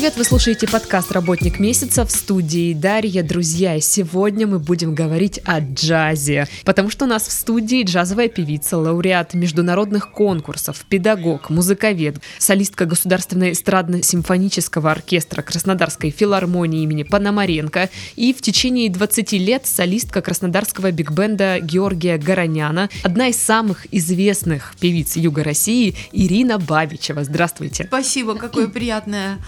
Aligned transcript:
привет! 0.00 0.16
Вы 0.16 0.24
слушаете 0.24 0.66
подкаст 0.66 1.12
«Работник 1.12 1.58
месяца» 1.58 2.06
в 2.06 2.10
студии 2.10 2.72
Дарья. 2.72 3.22
Друзья, 3.22 3.78
сегодня 3.80 4.46
мы 4.46 4.58
будем 4.58 4.94
говорить 4.94 5.40
о 5.44 5.60
джазе, 5.60 6.48
потому 6.64 6.88
что 6.88 7.04
у 7.04 7.08
нас 7.08 7.28
в 7.28 7.30
студии 7.30 7.84
джазовая 7.84 8.28
певица, 8.28 8.78
лауреат 8.78 9.34
международных 9.34 10.10
конкурсов, 10.10 10.86
педагог, 10.88 11.50
музыковед, 11.50 12.16
солистка 12.38 12.86
Государственного 12.86 13.50
эстрадно-симфонического 13.50 14.90
оркестра 14.90 15.42
Краснодарской 15.42 16.08
филармонии 16.08 16.82
имени 16.82 17.02
Пономаренко 17.02 17.90
и 18.16 18.32
в 18.32 18.40
течение 18.40 18.88
20 18.88 19.32
лет 19.32 19.66
солистка 19.66 20.22
краснодарского 20.22 20.92
бигбенда 20.92 21.58
Георгия 21.60 22.16
Гороняна, 22.16 22.88
одна 23.02 23.28
из 23.28 23.36
самых 23.36 23.86
известных 23.92 24.76
певиц 24.80 25.16
Юга 25.16 25.44
России 25.44 25.94
Ирина 26.12 26.58
Бабичева. 26.58 27.22
Здравствуйте! 27.22 27.84
Спасибо, 27.84 28.34
какое 28.36 28.66
приятное 28.66 29.38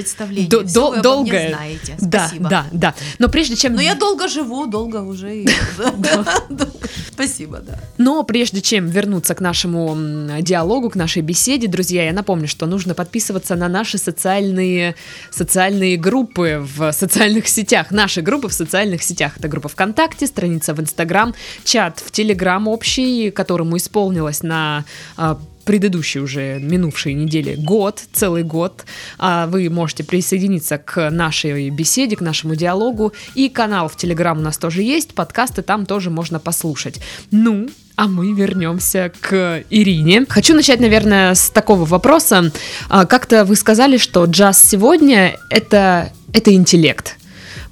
представление. 0.00 0.48
До- 0.48 0.66
Всё 0.66 0.94
до- 0.96 1.02
долгое. 1.02 1.48
знаете. 1.50 1.96
Да, 2.00 2.26
Спасибо. 2.28 2.48
да, 2.50 2.66
да. 2.72 2.94
Но 3.18 3.28
прежде 3.28 3.56
чем... 3.56 3.74
Но 3.74 3.80
я 3.80 3.94
долго 3.94 4.28
живу, 4.28 4.66
долго 4.66 4.98
уже. 5.02 5.44
Спасибо, 7.12 7.58
да. 7.58 7.78
Но 7.98 8.22
прежде 8.24 8.60
чем 8.60 8.86
вернуться 8.88 9.34
к 9.34 9.40
нашему 9.40 9.96
диалогу, 10.40 10.90
к 10.90 10.94
нашей 10.96 11.22
беседе, 11.22 11.66
друзья, 11.68 12.04
я 12.04 12.12
напомню, 12.12 12.48
что 12.48 12.66
нужно 12.66 12.94
подписываться 12.94 13.56
на 13.56 13.68
наши 13.68 13.98
социальные, 13.98 14.94
социальные 15.30 15.96
группы 15.96 16.66
в 16.76 16.92
социальных 16.92 17.48
сетях. 17.48 17.90
Наши 17.90 18.22
группы 18.22 18.48
в 18.48 18.52
социальных 18.52 19.02
сетях. 19.02 19.34
Это 19.38 19.48
группа 19.48 19.68
ВКонтакте, 19.68 20.26
страница 20.26 20.74
в 20.74 20.80
Инстаграм, 20.80 21.34
чат 21.64 21.98
в 22.04 22.10
Телеграм 22.10 22.68
общий, 22.68 23.30
которому 23.30 23.76
исполнилось 23.76 24.42
на 24.42 24.84
а, 25.16 25.38
предыдущей 25.70 26.18
уже 26.18 26.58
минувшей 26.58 27.14
неделе 27.14 27.54
год, 27.54 28.02
целый 28.12 28.42
год. 28.42 28.84
А 29.18 29.46
Вы 29.46 29.70
можете 29.70 30.02
присоединиться 30.02 30.78
к 30.78 31.10
нашей 31.10 31.70
беседе, 31.70 32.16
к 32.16 32.20
нашему 32.20 32.56
диалогу. 32.56 33.12
И 33.36 33.48
канал 33.48 33.88
в 33.88 33.94
Телеграм 33.94 34.36
у 34.36 34.40
нас 34.40 34.58
тоже 34.58 34.82
есть, 34.82 35.14
подкасты 35.14 35.62
там 35.62 35.86
тоже 35.86 36.10
можно 36.10 36.40
послушать. 36.40 36.98
Ну, 37.30 37.68
а 37.94 38.08
мы 38.08 38.32
вернемся 38.32 39.12
к 39.20 39.62
Ирине. 39.70 40.26
Хочу 40.28 40.56
начать, 40.56 40.80
наверное, 40.80 41.36
с 41.36 41.50
такого 41.50 41.84
вопроса. 41.84 42.50
А, 42.88 43.06
Как-то 43.06 43.44
вы 43.44 43.54
сказали, 43.54 43.96
что 43.96 44.24
джаз 44.24 44.60
сегодня 44.60 45.36
это, 45.50 46.10
это 46.32 46.52
интеллект. 46.52 47.16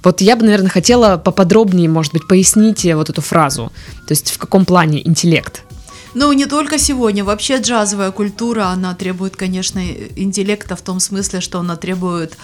Вот 0.05 0.21
я 0.21 0.37
бы, 0.37 0.45
наверное, 0.45 0.69
хотела 0.69 1.17
поподробнее, 1.17 1.89
может 1.89 2.13
быть, 2.13 2.25
поясните 2.29 2.95
вот 2.95 3.09
эту 3.09 3.19
фразу. 3.19 3.73
То 4.07 4.13
есть 4.13 4.31
в 4.31 4.37
каком 4.37 4.63
плане 4.63 5.05
интеллект? 5.05 5.65
Ну, 6.15 6.33
не 6.33 6.45
только 6.45 6.77
сегодня. 6.79 7.23
Вообще 7.23 7.59
джазовая 7.59 8.11
культура, 8.11 8.67
она 8.67 8.95
требует, 8.95 9.35
конечно, 9.35 9.79
интеллекта 10.15 10.75
в 10.75 10.81
том 10.81 10.99
смысле, 10.99 11.41
что 11.41 11.59
она 11.59 11.75
требует 11.75 12.37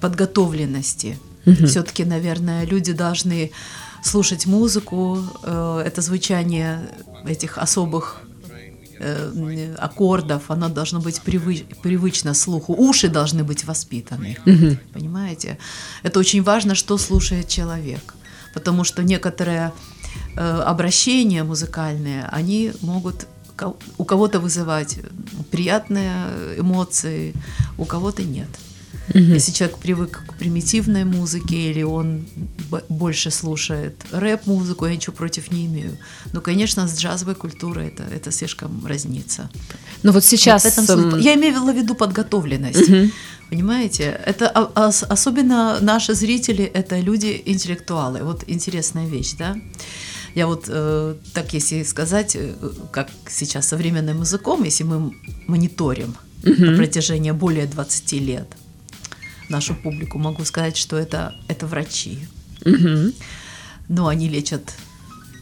подготовленности. 0.00 1.18
Все-таки, 1.66 2.04
наверное, 2.04 2.66
люди 2.66 2.92
должны 2.92 3.50
слушать 4.02 4.46
музыку, 4.46 5.18
э, 5.42 5.82
это 5.86 6.02
звучание 6.02 6.88
этих 7.26 7.58
особых 7.58 8.20
э, 8.98 9.74
аккордов, 9.78 10.42
оно 10.50 10.68
должно 10.68 11.00
быть 11.00 11.20
привыч- 11.24 11.64
привычно 11.82 12.34
слуху. 12.34 12.74
Уши 12.74 13.08
должны 13.08 13.44
быть 13.44 13.64
воспитаны. 13.64 14.36
Понимаете? 14.92 15.58
Это 16.02 16.18
очень 16.20 16.42
важно, 16.42 16.74
что 16.74 16.98
слушает 16.98 17.48
человек. 17.48 18.14
Потому 18.54 18.84
что 18.84 19.02
некоторые 19.02 19.72
обращения 20.36 21.44
музыкальные, 21.44 22.24
они 22.32 22.72
могут 22.82 23.26
у 23.98 24.04
кого-то 24.04 24.40
вызывать 24.40 24.98
приятные 25.50 26.14
эмоции, 26.58 27.34
у 27.78 27.84
кого-то 27.84 28.22
нет. 28.22 28.48
Если 29.12 29.52
человек 29.52 29.78
привык 29.78 30.22
к 30.28 30.34
примитивной 30.34 31.04
музыке 31.04 31.70
или 31.70 31.82
он 31.82 32.26
больше 32.88 33.30
слушает 33.30 33.96
рэп-музыку, 34.12 34.86
я 34.86 34.94
ничего 34.94 35.16
против 35.16 35.50
не 35.50 35.66
имею. 35.66 35.98
Но, 36.32 36.40
конечно, 36.40 36.86
с 36.86 36.96
джазовой 36.96 37.34
культурой 37.34 37.88
это, 37.88 38.04
это 38.04 38.30
слишком 38.30 38.86
разнится. 38.86 39.50
Ну 40.04 40.12
вот 40.12 40.24
сейчас... 40.24 40.64
Вот 40.64 40.72
этом 40.72 41.14
эм, 41.14 41.18
Я 41.20 41.34
имею 41.34 41.60
в 41.60 41.76
виду 41.76 41.94
подготовленность. 41.94 42.88
Понимаете? 43.50 44.20
Это 44.26 44.48
ос- 44.76 45.02
особенно 45.02 45.78
наши 45.80 46.14
зрители 46.14 46.64
это 46.64 47.00
люди 47.00 47.42
интеллектуалы. 47.46 48.20
Вот 48.22 48.44
интересная 48.46 49.08
вещь, 49.08 49.34
да? 49.36 49.56
Я 50.34 50.46
вот 50.46 50.64
э, 50.68 51.14
так, 51.34 51.52
если 51.54 51.82
сказать, 51.82 52.36
э, 52.36 52.54
как 52.92 53.08
сейчас 53.28 53.68
современным 53.68 54.20
языком, 54.20 54.62
если 54.64 54.84
мы 54.84 55.12
мониторим 55.46 56.14
на 56.42 56.76
протяжении 56.76 57.32
более 57.32 57.66
20 57.66 58.12
лет 58.12 58.46
нашу 59.48 59.74
публику, 59.74 60.18
могу 60.18 60.44
сказать, 60.44 60.76
что 60.76 60.96
это, 60.96 61.34
это 61.48 61.66
врачи. 61.66 62.18
мгм. 62.64 63.12
Но 63.88 64.06
они 64.06 64.28
лечат 64.28 64.72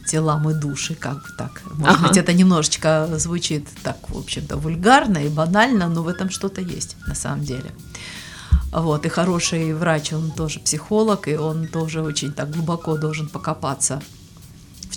телам 0.07 0.49
и 0.49 0.53
души, 0.55 0.95
как 0.95 1.17
бы 1.17 1.29
так. 1.37 1.61
Может 1.75 1.97
Ага. 1.99 2.07
быть, 2.07 2.17
это 2.17 2.33
немножечко 2.33 3.07
звучит 3.19 3.67
так, 3.83 3.97
в 4.09 4.17
общем-то, 4.17 4.57
вульгарно 4.57 5.19
и 5.19 5.29
банально, 5.29 5.87
но 5.87 6.01
в 6.01 6.07
этом 6.07 6.31
что-то 6.31 6.61
есть 6.61 6.95
на 7.07 7.13
самом 7.13 7.43
деле. 7.45 7.71
Вот, 8.71 9.05
и 9.05 9.09
хороший 9.09 9.73
врач, 9.73 10.13
он 10.13 10.31
тоже 10.31 10.59
психолог, 10.59 11.27
и 11.27 11.35
он 11.35 11.67
тоже 11.67 12.01
очень 12.01 12.31
так 12.33 12.49
глубоко 12.51 12.97
должен 12.97 13.27
покопаться 13.29 14.01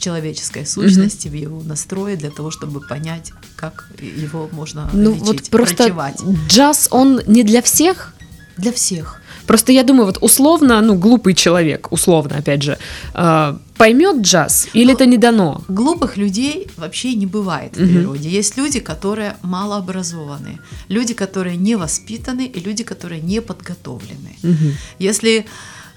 человеческой 0.02 0.66
сущности, 0.66 1.28
в 1.28 1.34
его 1.34 1.62
настрое, 1.62 2.16
для 2.16 2.30
того, 2.30 2.50
чтобы 2.50 2.80
понять, 2.80 3.32
как 3.56 3.88
его 4.00 4.48
можно 4.52 4.90
Ну 4.92 5.10
лечить, 5.12 5.26
вот 5.26 5.50
просто 5.50 5.82
врачевать. 5.84 6.20
джаз, 6.48 6.88
он 6.90 7.20
не 7.26 7.42
для 7.44 7.60
всех? 7.62 8.12
Для 8.58 8.70
всех. 8.72 9.18
Просто 9.46 9.72
я 9.72 9.82
думаю, 9.82 10.06
вот 10.06 10.18
условно, 10.20 10.80
ну, 10.80 10.94
глупый 10.94 11.34
человек, 11.34 11.88
условно, 11.92 12.36
опять 12.38 12.62
же, 12.62 12.78
э, 13.14 13.56
поймет 13.76 14.22
джаз 14.22 14.68
или 14.74 14.86
Ну, 14.86 14.92
это 14.92 15.06
не 15.06 15.16
дано? 15.18 15.62
Глупых 15.68 16.16
людей 16.16 16.68
вообще 16.76 17.14
не 17.14 17.26
бывает 17.26 17.72
в 17.76 17.88
природе. 17.92 18.28
Есть 18.38 18.58
люди, 18.58 18.80
которые 18.80 19.34
малообразованы, 19.42 20.58
люди, 20.88 21.14
которые 21.14 21.56
не 21.56 21.76
воспитаны 21.76 22.46
и 22.46 22.60
люди, 22.60 22.84
которые 22.84 23.20
не 23.20 23.40
подготовлены. 23.40 24.36
Мгм. 24.42 24.74
Если 25.00 25.44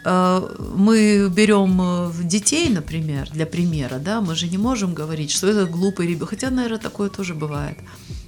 мы 0.06 1.30
берем 1.30 1.82
э, 1.82 2.12
детей, 2.24 2.70
например, 2.70 3.30
для 3.32 3.46
примера, 3.46 3.98
да, 3.98 4.22
мы 4.22 4.36
же 4.36 4.48
не 4.48 4.58
можем 4.58 4.94
говорить, 4.94 5.32
что 5.32 5.48
это 5.48 5.66
глупый 5.66 6.08
ребенок, 6.08 6.30
хотя, 6.30 6.52
наверное, 6.52 6.80
такое 6.80 7.10
тоже 7.10 7.34
бывает. 7.34 7.78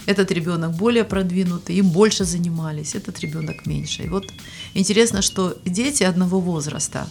Этот 0.08 0.32
ребенок 0.32 0.72
более 0.72 1.04
продвинутый, 1.04 1.76
им 1.76 1.90
больше 1.90 2.26
занимались, 2.26 2.96
этот 2.96 3.20
ребенок 3.20 3.68
меньше. 3.68 4.04
И 4.04 4.10
вот 4.10 4.26
интересно, 4.74 5.22
что 5.22 5.56
дети 5.66 6.04
одного 6.04 6.40
возраста, 6.40 7.08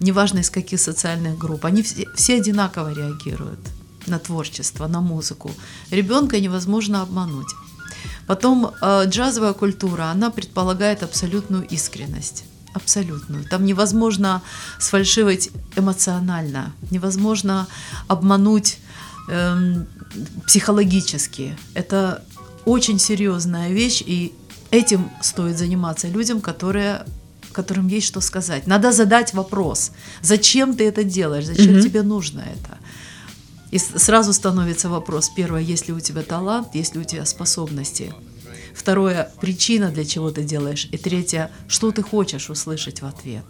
неважно 0.00 0.38
из 0.38 0.48
каких 0.50 0.80
социальных 0.80 1.36
групп, 1.36 1.66
они 1.66 1.82
все, 1.82 2.06
все 2.14 2.36
одинаково 2.36 2.94
реагируют 2.94 3.60
на 4.06 4.18
творчество, 4.18 4.86
на 4.88 5.00
музыку. 5.00 5.50
Ребенка 5.90 6.40
невозможно 6.40 7.02
обмануть. 7.02 7.54
Потом 8.26 8.70
э, 8.80 9.04
джазовая 9.06 9.52
культура, 9.52 10.04
она 10.04 10.30
предполагает 10.30 11.02
абсолютную 11.02 11.66
искренность. 11.66 12.44
Абсолютную. 12.74 13.44
Там 13.44 13.64
невозможно 13.64 14.42
сфальшивать 14.78 15.50
эмоционально, 15.76 16.72
невозможно 16.90 17.66
обмануть 18.08 18.78
эм, 19.30 19.86
психологически. 20.46 21.56
Это 21.74 22.22
очень 22.64 22.98
серьезная 22.98 23.70
вещь, 23.70 24.02
и 24.06 24.32
этим 24.70 25.10
стоит 25.22 25.58
заниматься 25.58 26.08
людям, 26.08 26.40
которые 26.40 27.04
которым 27.52 27.88
есть 27.88 28.06
что 28.06 28.20
сказать. 28.20 28.66
Надо 28.68 28.92
задать 28.92 29.34
вопрос, 29.34 29.90
зачем 30.22 30.76
ты 30.76 30.84
это 30.84 31.02
делаешь, 31.02 31.46
зачем 31.46 31.72
Мгм. 31.72 31.82
тебе 31.82 32.02
нужно 32.02 32.40
это. 32.40 32.78
И 33.72 33.78
сразу 33.78 34.32
становится 34.32 34.88
вопрос, 34.88 35.30
первое, 35.36 35.60
есть 35.60 35.88
ли 35.88 35.94
у 35.94 36.00
тебя 36.00 36.22
талант, 36.22 36.74
есть 36.74 36.94
ли 36.94 37.00
у 37.00 37.04
тебя 37.04 37.24
способности. 37.26 38.12
Второе, 38.74 39.30
причина, 39.40 39.90
для 39.90 40.04
чего 40.04 40.30
ты 40.30 40.42
делаешь. 40.42 40.88
И 40.92 40.96
третье, 40.98 41.50
что 41.68 41.90
ты 41.90 42.02
хочешь 42.02 42.50
услышать 42.50 43.02
в 43.02 43.06
ответ. 43.06 43.44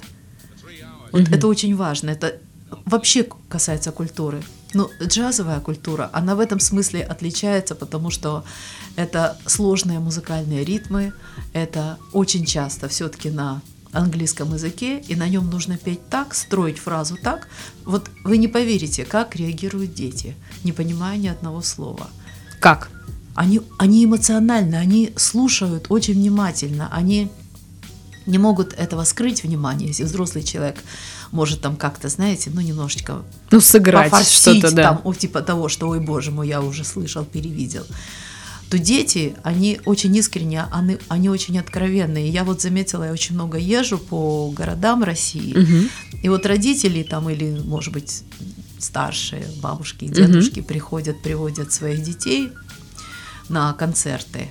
Вот 1.13 1.23
Мгм. 1.23 1.35
это 1.35 1.47
очень 1.47 1.75
важно. 1.77 2.11
Это 2.11 2.39
вообще 2.85 3.27
касается 3.49 3.93
культуры. 3.93 4.43
Но 4.75 4.91
джазовая 5.03 5.61
культура, 5.61 6.11
она 6.13 6.35
в 6.35 6.41
этом 6.41 6.61
смысле 6.61 7.03
отличается, 7.03 7.75
потому 7.75 8.11
что 8.11 8.45
это 8.97 9.39
сложные 9.47 9.99
музыкальные 9.99 10.65
ритмы, 10.65 11.13
это 11.55 11.97
очень 12.13 12.45
часто 12.45 12.89
все-таки 12.89 13.31
на 13.31 13.63
английском 13.93 14.53
языке, 14.53 15.01
и 15.09 15.17
на 15.17 15.29
нем 15.29 15.49
нужно 15.49 15.79
петь 15.79 16.07
так, 16.11 16.35
строить 16.35 16.79
фразу 16.79 17.17
так. 17.17 17.49
Вот 17.87 18.11
вы 18.25 18.37
не 18.37 18.49
поверите, 18.49 19.07
как 19.07 19.37
реагируют 19.37 19.95
дети, 19.95 20.37
не 20.65 20.73
понимая 20.73 21.17
ни 21.17 21.29
одного 21.29 21.63
слова. 21.63 22.11
Как? 22.61 22.91
Они, 23.39 23.61
они 23.79 24.05
эмоциональны, 24.05 24.75
они 24.75 25.13
слушают 25.15 25.87
очень 25.91 26.15
внимательно, 26.15 26.89
они 26.91 27.29
не 28.27 28.37
могут 28.37 28.73
этого 28.73 29.05
скрыть 29.05 29.45
внимание, 29.45 29.87
если 29.89 30.03
взрослый 30.03 30.43
человек 30.43 30.79
может 31.31 31.61
там 31.61 31.77
как-то, 31.77 32.09
знаете, 32.09 32.51
ну 32.53 32.61
немножечко 32.61 33.23
Ну, 33.53 33.61
сыграть 33.61 34.13
что-то, 34.27 34.73
да. 34.75 34.83
там, 34.83 35.01
о, 35.05 35.15
типа 35.15 35.41
того, 35.41 35.69
что, 35.69 35.89
ой, 35.89 36.01
боже 36.01 36.33
мой, 36.33 36.49
я 36.49 36.61
уже 36.61 36.83
слышал, 36.83 37.25
перевидел. 37.25 37.85
то 38.71 38.79
дети, 38.79 39.35
они 39.45 39.81
очень 39.87 40.17
искренне, 40.17 40.65
они, 40.73 40.99
они 41.09 41.31
очень 41.31 41.59
откровенные. 41.61 42.29
Я 42.29 42.43
вот 42.43 42.61
заметила, 42.61 43.05
я 43.05 43.13
очень 43.13 43.35
много 43.37 43.57
езжу 43.57 43.99
по 43.99 44.51
городам 44.51 45.05
России, 45.05 45.55
Мгм. 45.57 45.89
и 46.25 46.29
вот 46.29 46.45
родители 46.45 47.05
там 47.05 47.31
или, 47.31 47.57
может 47.65 47.93
быть, 47.93 48.25
старшие 48.81 49.47
бабушки 49.63 50.07
и 50.07 50.09
дедушки 50.09 50.61
приходят, 50.61 51.23
приводят 51.23 51.73
своих 51.73 52.03
детей 52.03 52.51
на 53.49 53.73
концерты. 53.73 54.51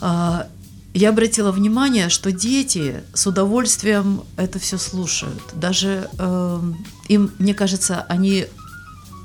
А, 0.00 0.46
Я 0.94 1.10
обратила 1.10 1.52
внимание, 1.52 2.08
что 2.08 2.32
дети 2.32 3.02
с 3.14 3.26
удовольствием 3.26 4.22
это 4.36 4.58
все 4.58 4.78
слушают. 4.78 5.42
Даже 5.54 6.08
эм, 6.18 6.84
им, 7.08 7.30
мне 7.38 7.54
кажется, 7.54 8.04
они 8.08 8.46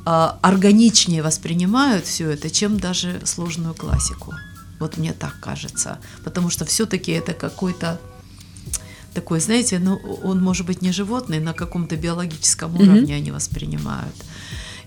а, 0.05 0.37
органичнее 0.41 1.23
воспринимают 1.23 2.05
все 2.05 2.29
это, 2.31 2.49
чем 2.49 2.77
даже 2.77 3.21
сложную 3.25 3.73
классику. 3.73 4.33
Вот 4.79 4.97
мне 4.97 5.13
так 5.13 5.39
кажется. 5.39 5.97
Потому 6.23 6.49
что 6.49 6.65
все-таки 6.65 7.11
это 7.11 7.33
какой-то 7.33 7.99
такой, 9.13 9.39
знаете, 9.39 9.79
ну, 9.79 9.95
он 10.23 10.41
может 10.43 10.65
быть 10.65 10.81
не 10.81 10.91
животный, 10.91 11.39
на 11.39 11.53
каком-то 11.53 11.95
биологическом 11.95 12.75
уровне 12.75 13.15
они 13.15 13.31
воспринимают. 13.31 14.15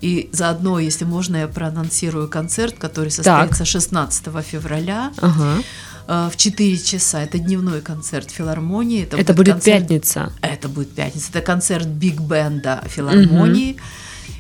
И 0.01 0.29
заодно, 0.33 0.79
если 0.79 1.05
можно, 1.05 1.37
я 1.37 1.49
проанонсирую 1.49 2.29
концерт, 2.29 2.77
который 2.79 3.11
состоится 3.11 3.65
16 3.65 4.27
февраля 4.45 5.13
Ага. 5.19 5.63
э, 6.09 6.31
в 6.33 6.37
4 6.37 6.79
часа. 6.79 7.23
Это 7.23 7.39
дневной 7.39 7.81
концерт 7.81 8.31
филармонии. 8.31 9.05
Это 9.11 9.33
будет 9.35 9.55
концерт- 9.55 9.83
пятница. 9.83 10.33
это 10.43 10.69
будет 10.69 10.91
пятница. 10.95 11.29
Это 11.31 11.41
концерт 11.41 11.87
Биг 11.87 12.21
Бенда 12.21 12.83
филармонии. 12.89 13.77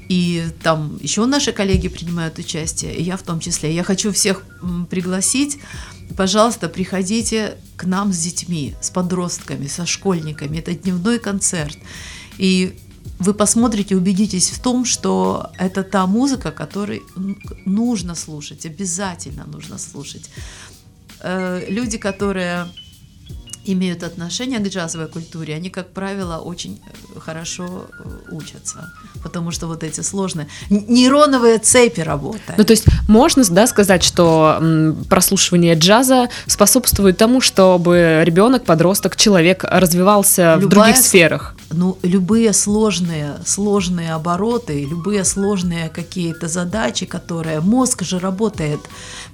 И 0.08 0.44
там 0.62 0.98
еще 1.02 1.26
наши 1.26 1.52
коллеги 1.52 1.88
принимают 1.88 2.38
участие, 2.38 2.94
и 2.94 3.02
я 3.02 3.16
в 3.16 3.22
том 3.22 3.40
числе. 3.40 3.74
Я 3.74 3.82
хочу 3.82 4.12
всех 4.12 4.42
пригласить. 4.88 5.58
Пожалуйста, 6.16 6.68
приходите 6.68 7.56
к 7.76 7.84
нам 7.84 8.12
с 8.12 8.18
детьми, 8.18 8.74
с 8.80 8.90
подростками, 8.90 9.66
со 9.66 9.84
школьниками. 9.86 10.58
Это 10.58 10.72
дневной 10.74 11.18
концерт. 11.18 11.76
И 12.38 12.76
вы 13.18 13.32
посмотрите, 13.34 13.96
убедитесь 13.96 14.50
в 14.50 14.58
том, 14.62 14.84
что 14.84 15.50
это 15.58 15.82
та 15.82 16.06
музыка, 16.06 16.50
которой 16.50 17.02
м, 17.16 17.36
нужно 17.64 18.14
слушать, 18.14 18.66
обязательно 18.66 19.44
нужно 19.46 19.78
слушать. 19.78 20.30
Э, 21.20 21.64
Люди, 21.68 21.98
которые 21.98 22.66
имеют 23.68 24.02
отношение 24.04 24.60
к 24.60 24.68
джазовой 24.68 25.08
культуре, 25.08 25.54
они, 25.56 25.70
как 25.70 25.92
правило, 25.92 26.36
очень 26.38 26.78
э, 27.16 27.18
хорошо 27.20 27.86
э, 27.98 28.32
учатся, 28.34 28.92
потому 29.24 29.50
что 29.50 29.66
вот 29.66 29.82
эти 29.82 30.02
сложные 30.02 30.46
нейроновые 30.70 31.58
цепи 31.58 32.00
работают. 32.02 32.58
Ну, 32.58 32.64
то 32.64 32.70
есть 32.72 32.84
можно, 33.08 33.42
да, 33.50 33.66
сказать, 33.66 34.04
что 34.04 34.94
прослушивание 35.08 35.74
джаза 35.74 36.28
способствует 36.46 37.16
тому, 37.18 37.40
чтобы 37.40 38.22
ребенок, 38.24 38.64
подросток, 38.64 39.16
человек 39.16 39.64
развивался 39.64 40.56
в 40.58 40.60
Любая 40.60 40.70
других 40.92 40.96
с- 40.96 41.06
сферах. 41.06 41.56
Ну, 41.70 41.98
любые 42.02 42.52
сложные, 42.52 43.38
сложные 43.44 44.12
обороты, 44.14 44.84
любые 44.84 45.24
сложные 45.24 45.88
какие-то 45.88 46.46
задачи, 46.48 47.06
которые... 47.06 47.60
Мозг 47.60 48.02
же 48.04 48.18
работает, 48.20 48.80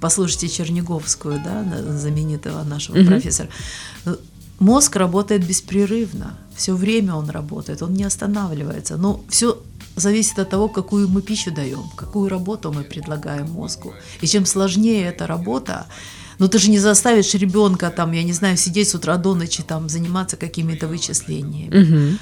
послушайте 0.00 0.49
Черниговскую, 0.49 1.40
да, 1.44 1.62
на- 1.62 1.99
знаменитого 1.99 2.62
нашего 2.64 2.96
Мгм. 2.96 3.06
профессора. 3.06 3.49
Мозг 4.58 4.96
работает 4.96 5.46
беспрерывно, 5.46 6.38
все 6.56 6.75
время 6.75 7.14
он 7.14 7.29
работает, 7.31 7.82
он 7.82 7.94
не 7.94 8.05
останавливается. 8.05 8.96
Но 8.96 9.20
все 9.28 9.58
зависит 9.96 10.38
от 10.38 10.49
того, 10.50 10.69
какую 10.69 11.08
мы 11.08 11.20
пищу 11.20 11.50
даем, 11.50 11.85
какую 11.96 12.28
работу 12.31 12.73
мы 12.73 12.82
предлагаем 12.85 13.50
мозгу. 13.50 13.93
И 14.23 14.26
чем 14.26 14.46
сложнее 14.46 15.05
эта 15.08 15.26
работа, 15.26 15.87
ну 16.38 16.49
ты 16.49 16.58
же 16.58 16.70
не 16.70 16.79
заставишь 16.79 17.34
ребенка 17.34 17.90
там, 17.90 18.12
я 18.12 18.23
не 18.23 18.32
знаю, 18.32 18.56
сидеть 18.56 18.88
с 18.88 18.94
утра 18.94 19.17
до 19.17 19.34
ночи 19.34 19.62
там 19.62 19.88
заниматься 19.88 20.37
какими-то 20.37 20.87
вычислениями. 20.88 21.79
Мгм. 21.82 22.19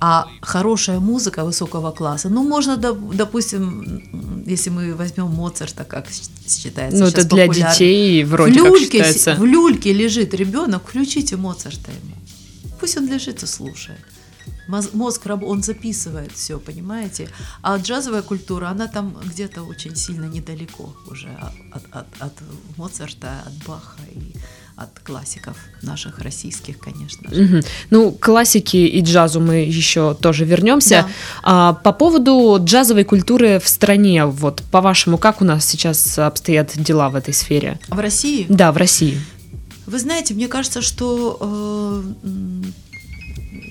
А 0.00 0.26
хорошая 0.42 1.00
музыка 1.00 1.44
высокого 1.44 1.90
класса, 1.92 2.28
ну, 2.28 2.42
можно, 2.42 2.72
доп- 2.76 3.14
допустим, 3.14 4.02
если 4.46 4.68
мы 4.70 4.94
возьмем 4.94 5.26
Моцарта, 5.28 5.84
как 5.84 6.06
считается 6.46 6.98
Ну, 7.00 7.06
это 7.06 7.24
для 7.24 7.46
популярно. 7.46 7.72
детей 7.72 8.24
вроде 8.24 8.60
в 8.60 8.62
как 8.64 8.72
люльке, 8.72 9.04
с- 9.04 9.06
считается. 9.14 9.34
в 9.40 9.44
люльке 9.46 9.92
лежит 9.92 10.34
ребенок, 10.34 10.82
включите 10.86 11.36
Моцарта 11.36 11.90
ему. 11.90 12.14
Пусть 12.80 12.96
он 12.98 13.06
лежит 13.08 13.42
и 13.42 13.46
слушает. 13.46 14.00
Моз- 14.68 14.92
Мозг, 14.94 15.26
он 15.26 15.62
записывает 15.62 16.32
все, 16.32 16.58
понимаете? 16.58 17.28
А 17.62 17.76
джазовая 17.76 18.22
культура, 18.22 18.68
она 18.68 18.86
там 18.86 19.16
где-то 19.24 19.62
очень 19.62 19.94
сильно 19.96 20.24
недалеко 20.24 20.94
уже 21.10 21.28
от, 21.72 21.82
от- 21.92 22.06
от 22.22 22.32
Моцарта, 22.76 23.28
от 23.46 23.66
Баха 23.66 23.98
и 24.12 24.34
от 24.76 24.98
классиков 25.04 25.56
наших 25.82 26.18
российских, 26.18 26.78
конечно 26.80 27.32
же. 27.32 27.42
Мгм. 27.42 27.60
Ну, 27.90 28.10
к 28.10 28.18
классике 28.24 28.86
и 28.88 29.00
джазу 29.02 29.40
мы 29.40 29.56
еще 29.56 30.14
тоже 30.14 30.44
вернемся. 30.44 31.06
Да. 31.06 31.08
А, 31.44 31.72
по 31.74 31.92
поводу 31.92 32.58
джазовой 32.60 33.04
культуры 33.04 33.60
в 33.60 33.68
стране, 33.68 34.24
вот 34.26 34.62
по-вашему, 34.72 35.16
как 35.16 35.40
у 35.40 35.44
нас 35.44 35.64
сейчас 35.64 36.18
обстоят 36.18 36.72
дела 36.76 37.08
в 37.10 37.14
этой 37.14 37.32
сфере? 37.34 37.78
В 37.88 37.98
России 38.00 38.46
Да, 38.48 38.72
в 38.72 38.76
России. 38.76 39.20
Вы 39.86 39.98
знаете, 40.00 40.34
мне 40.34 40.48
кажется, 40.48 40.82
что, 40.82 41.38
э, 41.40 42.32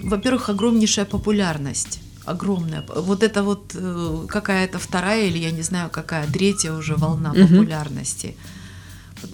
во-первых, 0.03 0.49
огромнейшая 0.49 1.05
популярность. 1.05 1.99
Огромная. 2.25 2.83
Вот 2.95 3.21
это 3.23 3.43
вот 3.43 3.71
э, 3.75 4.25
какая-то 4.29 4.77
вторая 4.79 5.25
или 5.27 5.37
я 5.39 5.51
не 5.51 5.61
знаю 5.63 5.89
какая, 5.89 6.25
третья 6.27 6.71
уже 6.73 6.95
волна 6.95 7.29
Мгм. 7.33 7.47
популярности. 7.47 8.35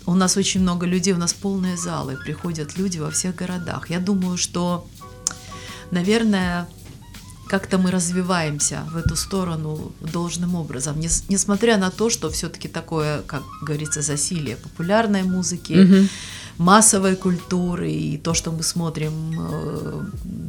У 0.06 0.16
нас 0.16 0.38
очень 0.38 0.62
много 0.62 0.86
людей, 0.88 1.13
у 1.13 1.18
нас 1.18 1.33
полные 1.33 1.77
залы, 1.77 2.18
приходят 2.25 2.77
люди 2.77 3.00
во 3.00 3.10
всех 3.10 3.36
городах. 3.36 3.89
Я 3.92 4.00
думаю, 4.00 4.38
что, 4.38 4.88
наверное, 5.92 6.68
как-то 7.48 7.77
мы 7.77 7.92
развиваемся 7.92 8.83
в 8.92 8.98
эту 8.98 9.16
сторону 9.16 9.92
должным 10.13 10.56
образом, 10.56 11.00
Нес- 11.00 11.24
несмотря 11.30 11.77
на 11.77 11.89
то, 11.89 12.10
что 12.10 12.30
все-таки 12.30 12.68
такое, 12.68 13.21
как 13.21 13.44
говорится, 13.62 14.01
засилие 14.01 14.56
популярной 14.56 15.24
музыки, 15.24 15.74
Мгм. 15.74 16.10
Массовой 16.59 17.15
культуры 17.15 17.89
и 17.89 18.17
то, 18.17 18.33
что 18.33 18.51
мы 18.51 18.63
смотрим 18.63 19.13
э, 19.39 20.03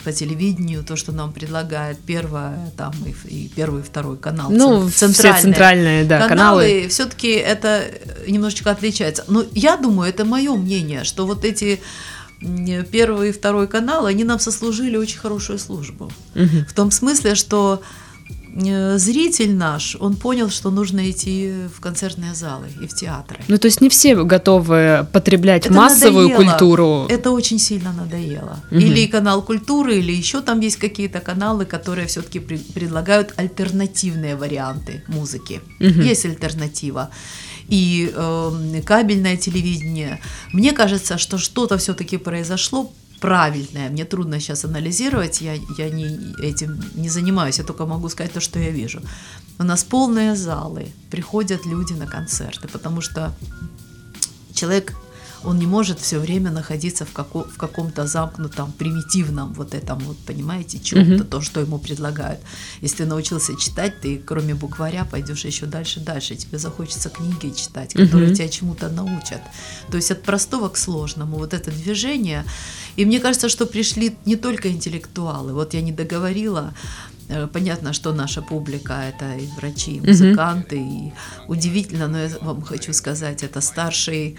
по 0.04 0.12
телевидению, 0.12 0.82
то, 0.82 0.96
что 0.96 1.12
нам 1.12 1.32
предлагает 1.32 2.00
первое, 2.00 2.72
там 2.76 2.92
и, 3.06 3.28
и 3.28 3.48
первый, 3.48 3.80
и 3.80 3.84
второй 3.84 4.18
канал. 4.18 4.50
Ну, 4.50 4.90
цен- 4.90 5.12
все 5.12 5.32
центральные, 5.40 6.04
да, 6.04 6.26
каналы. 6.26 6.88
все-таки 6.88 7.30
это 7.30 7.84
немножечко 8.26 8.72
отличается. 8.72 9.24
Но 9.28 9.44
я 9.52 9.76
думаю, 9.76 10.10
это 10.10 10.24
мое 10.24 10.52
мнение, 10.56 11.04
что 11.04 11.26
вот 11.26 11.44
эти 11.44 11.80
первый 12.90 13.28
и 13.28 13.32
второй 13.32 13.68
каналы, 13.68 14.08
они 14.08 14.24
нам 14.24 14.40
сослужили 14.40 14.96
очень 14.96 15.18
хорошую 15.18 15.60
службу. 15.60 16.10
Мгм. 16.34 16.66
В 16.66 16.72
том 16.72 16.90
смысле, 16.90 17.36
что 17.36 17.82
зритель 18.54 19.54
наш, 19.54 19.96
он 20.00 20.16
понял, 20.16 20.50
что 20.50 20.70
нужно 20.70 21.10
идти 21.10 21.52
в 21.74 21.80
концертные 21.80 22.34
залы 22.34 22.66
и 22.82 22.86
в 22.86 22.94
театры. 22.94 23.38
Ну, 23.48 23.58
то 23.58 23.66
есть 23.66 23.80
не 23.80 23.88
все 23.88 24.14
готовы 24.24 25.06
потреблять 25.12 25.66
Это 25.66 25.74
массовую 25.74 26.28
надоело. 26.28 26.50
культуру. 26.50 27.06
Это 27.08 27.30
очень 27.30 27.58
сильно 27.58 27.92
надоело. 27.92 28.58
Мгм. 28.70 28.80
Или 28.80 29.06
канал 29.06 29.42
культуры, 29.42 29.98
или 29.98 30.12
еще 30.12 30.40
там 30.40 30.60
есть 30.60 30.76
какие-то 30.76 31.20
каналы, 31.20 31.64
которые 31.64 32.06
все-таки 32.06 32.40
предлагают 32.40 33.34
альтернативные 33.36 34.36
варианты 34.36 35.04
музыки. 35.08 35.60
Мгм. 35.78 36.00
Есть 36.02 36.24
альтернатива. 36.24 37.10
И 37.68 38.12
эм, 38.16 38.82
кабельное 38.82 39.36
телевидение. 39.36 40.20
Мне 40.52 40.72
кажется, 40.72 41.18
что 41.18 41.38
что-то 41.38 41.78
все-таки 41.78 42.16
произошло 42.16 42.92
правильное. 43.20 43.90
Мне 43.90 44.04
трудно 44.04 44.40
сейчас 44.40 44.64
анализировать, 44.64 45.40
я, 45.40 45.54
я 45.78 45.90
не, 45.90 46.34
этим 46.42 46.80
не 46.94 47.08
занимаюсь, 47.08 47.58
я 47.58 47.64
только 47.64 47.86
могу 47.86 48.08
сказать 48.08 48.32
то, 48.32 48.40
что 48.40 48.58
я 48.58 48.70
вижу. 48.70 49.00
У 49.58 49.62
нас 49.62 49.84
полные 49.84 50.36
залы, 50.36 50.92
приходят 51.10 51.66
люди 51.66 51.92
на 51.92 52.06
концерты, 52.06 52.68
потому 52.68 53.02
что 53.02 53.32
человек, 54.54 54.94
он 55.44 55.58
не 55.58 55.66
может 55.66 56.00
все 56.00 56.18
время 56.18 56.50
находиться 56.50 57.04
в, 57.04 57.12
како- 57.12 57.44
в 57.44 57.56
каком-то 57.56 58.06
замкнутом, 58.06 58.72
примитивном 58.72 59.52
вот 59.54 59.74
этом 59.74 59.98
вот, 60.00 60.16
понимаете, 60.18 60.78
чем-то, 60.78 61.14
Мгм. 61.14 61.26
то, 61.26 61.40
что 61.40 61.60
ему 61.60 61.78
предлагают. 61.78 62.40
Если 62.82 62.98
ты 62.98 63.06
научился 63.06 63.56
читать, 63.56 64.00
ты 64.00 64.18
кроме 64.18 64.54
букваря 64.54 65.04
пойдешь 65.04 65.44
еще 65.46 65.66
дальше, 65.66 66.00
дальше, 66.00 66.36
тебе 66.36 66.58
захочется 66.58 67.08
книги 67.08 67.54
читать, 67.56 67.94
которые 67.94 68.26
Мгм. 68.28 68.34
тебя 68.34 68.48
чему-то 68.48 68.88
научат. 68.88 69.40
То 69.90 69.96
есть 69.96 70.10
от 70.10 70.22
простого 70.22 70.68
к 70.68 70.76
сложному, 70.76 71.36
вот 71.38 71.54
это 71.54 71.70
движение. 71.70 72.44
И 72.96 73.04
мне 73.06 73.18
кажется, 73.20 73.48
что 73.48 73.66
пришли 73.66 74.16
не 74.26 74.36
только 74.36 74.68
интеллектуалы, 74.68 75.52
вот 75.52 75.74
я 75.74 75.80
не 75.82 75.92
договорила, 75.92 76.72
Э, 77.32 77.46
Понятно, 77.52 77.92
что 77.92 78.12
наша 78.12 78.42
публика 78.42 78.92
это 78.92 79.36
и 79.36 79.46
врачи, 79.56 79.92
и 79.96 80.00
музыканты, 80.00 80.76
и 80.80 81.12
удивительно, 81.48 82.08
но 82.08 82.18
я 82.18 82.28
вам 82.40 82.60
хочу 82.62 82.92
сказать, 82.92 83.44
это 83.44 83.60
старший 83.60 84.36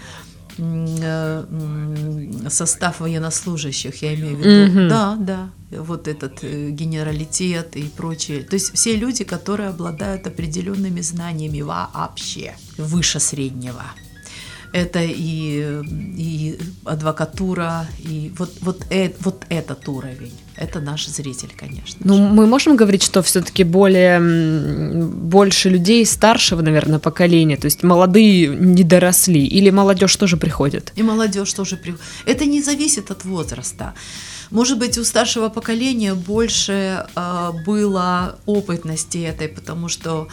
состав 2.48 3.00
военнослужащих, 3.00 4.02
я 4.02 4.14
имею 4.14 4.36
в 4.36 4.40
виду. 4.40 4.72
Мгм. 4.72 4.88
Да, 4.88 5.16
да, 5.20 5.50
вот 5.70 6.08
этот 6.08 6.44
э, 6.44 6.70
генералитет 6.70 7.76
и 7.76 7.82
прочее. 7.96 8.42
То 8.42 8.54
есть 8.56 8.74
все 8.74 8.96
люди, 8.96 9.24
которые 9.24 9.70
обладают 9.70 10.26
определенными 10.26 11.00
знаниями 11.02 11.62
вообще 11.62 12.54
выше 12.78 13.20
среднего. 13.20 13.84
Это 14.72 15.00
и, 15.02 15.82
и 16.16 16.58
адвокатура, 16.84 17.86
и 17.98 18.32
вот, 18.38 18.50
вот, 18.60 18.86
э- 18.90 19.12
вот 19.20 19.44
этот 19.50 19.88
уровень. 19.88 20.32
Это 20.56 20.80
наш 20.80 21.06
зритель, 21.06 21.50
конечно. 21.56 22.00
Ну, 22.04 22.14
же. 22.14 22.22
мы 22.22 22.46
можем 22.46 22.76
говорить, 22.76 23.02
что 23.02 23.22
все-таки 23.22 23.64
более 23.64 24.20
больше 25.04 25.68
людей 25.68 26.06
старшего, 26.06 26.62
наверное, 26.62 26.98
поколения, 26.98 27.56
то 27.56 27.66
есть 27.66 27.82
молодые 27.82 28.48
не 28.48 28.84
доросли, 28.84 29.44
или 29.46 29.70
молодежь 29.70 30.16
тоже 30.16 30.36
приходит. 30.36 30.92
И 30.96 31.02
молодежь 31.02 31.52
тоже 31.52 31.76
при... 31.76 31.94
Это 32.26 32.44
не 32.46 32.62
зависит 32.62 33.10
от 33.10 33.24
возраста. 33.24 33.94
Может 34.52 34.78
быть, 34.78 34.98
у 34.98 35.04
старшего 35.04 35.48
поколения 35.48 36.14
больше 36.14 37.06
э, 37.16 37.50
было 37.66 38.38
опытности 38.44 39.16
этой, 39.18 39.48
потому 39.48 39.88
что 39.88 40.28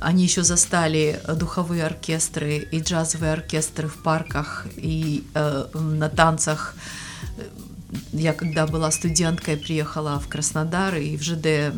они 0.00 0.24
еще 0.24 0.42
застали 0.42 1.20
духовые 1.36 1.84
оркестры 1.84 2.56
и 2.72 2.80
джазовые 2.80 3.32
оркестры 3.32 3.88
в 3.88 4.02
парках 4.02 4.66
и 4.76 5.22
э, 5.34 5.64
на 5.74 6.08
танцах. 6.08 6.74
Я 8.12 8.32
когда 8.32 8.66
была 8.66 8.90
студенткой, 8.90 9.58
приехала 9.58 10.18
в 10.18 10.28
Краснодар 10.28 10.96
и 10.96 11.16
в 11.18 11.22
ЖД 11.22 11.74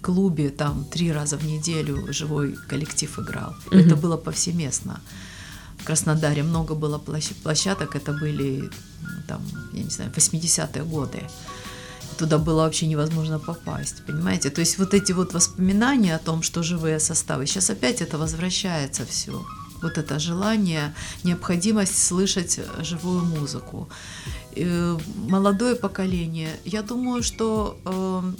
клубе 0.00 0.48
там 0.48 0.84
три 0.84 1.12
раза 1.12 1.36
в 1.36 1.44
неделю 1.44 2.10
живой 2.10 2.56
коллектив 2.68 3.18
играл. 3.18 3.54
Мгм. 3.66 3.80
Это 3.80 3.96
было 3.96 4.16
повсеместно. 4.16 5.00
Краснодаре 5.88 6.42
много 6.42 6.74
было 6.74 6.98
площ- 6.98 7.34
площадок, 7.42 7.96
это 7.96 8.12
были 8.12 8.60
м, 9.02 9.22
там, 9.26 9.40
я 9.72 9.82
не 9.82 9.90
знаю, 9.90 10.10
80-е 10.16 10.82
годы. 10.84 11.22
Туда 12.18 12.36
было 12.36 12.62
вообще 12.62 12.86
невозможно 12.86 13.38
попасть, 13.38 14.02
понимаете? 14.06 14.50
То 14.50 14.60
есть 14.60 14.78
вот 14.78 14.92
эти 14.92 15.12
вот 15.12 15.32
воспоминания 15.34 16.14
о 16.16 16.18
том, 16.18 16.42
что 16.42 16.62
живые 16.62 17.00
составы, 17.00 17.46
сейчас 17.46 17.70
опять 17.70 18.02
это 18.02 18.18
возвращается 18.18 19.04
все. 19.06 19.32
Вот 19.82 19.96
это 19.96 20.18
желание, 20.18 20.92
необходимость 21.24 21.96
слышать 22.06 22.60
живую 22.82 23.24
музыку. 23.24 23.88
Э, 24.56 24.98
Молодое 25.28 25.74
поколение, 25.74 26.50
я 26.66 26.82
думаю, 26.82 27.22
что, 27.22 27.78
э, 27.86 28.32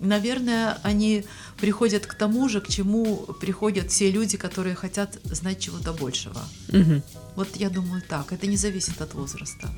наверное, 0.00 0.78
они 0.84 1.24
приходят 1.62 2.06
к 2.06 2.14
тому 2.14 2.48
же, 2.48 2.60
к 2.60 2.66
чему 2.68 3.16
приходят 3.40 3.88
все 3.90 4.10
люди, 4.10 4.36
которые 4.36 4.74
хотят 4.74 5.10
знать 5.24 5.60
чего-то 5.60 5.92
большего. 5.92 6.40
Мгм. 6.72 7.02
Вот 7.36 7.48
я 7.54 7.70
думаю 7.70 8.02
так, 8.08 8.32
это 8.32 8.48
не 8.48 8.56
зависит 8.56 9.00
от 9.00 9.14
возраста. 9.14 9.68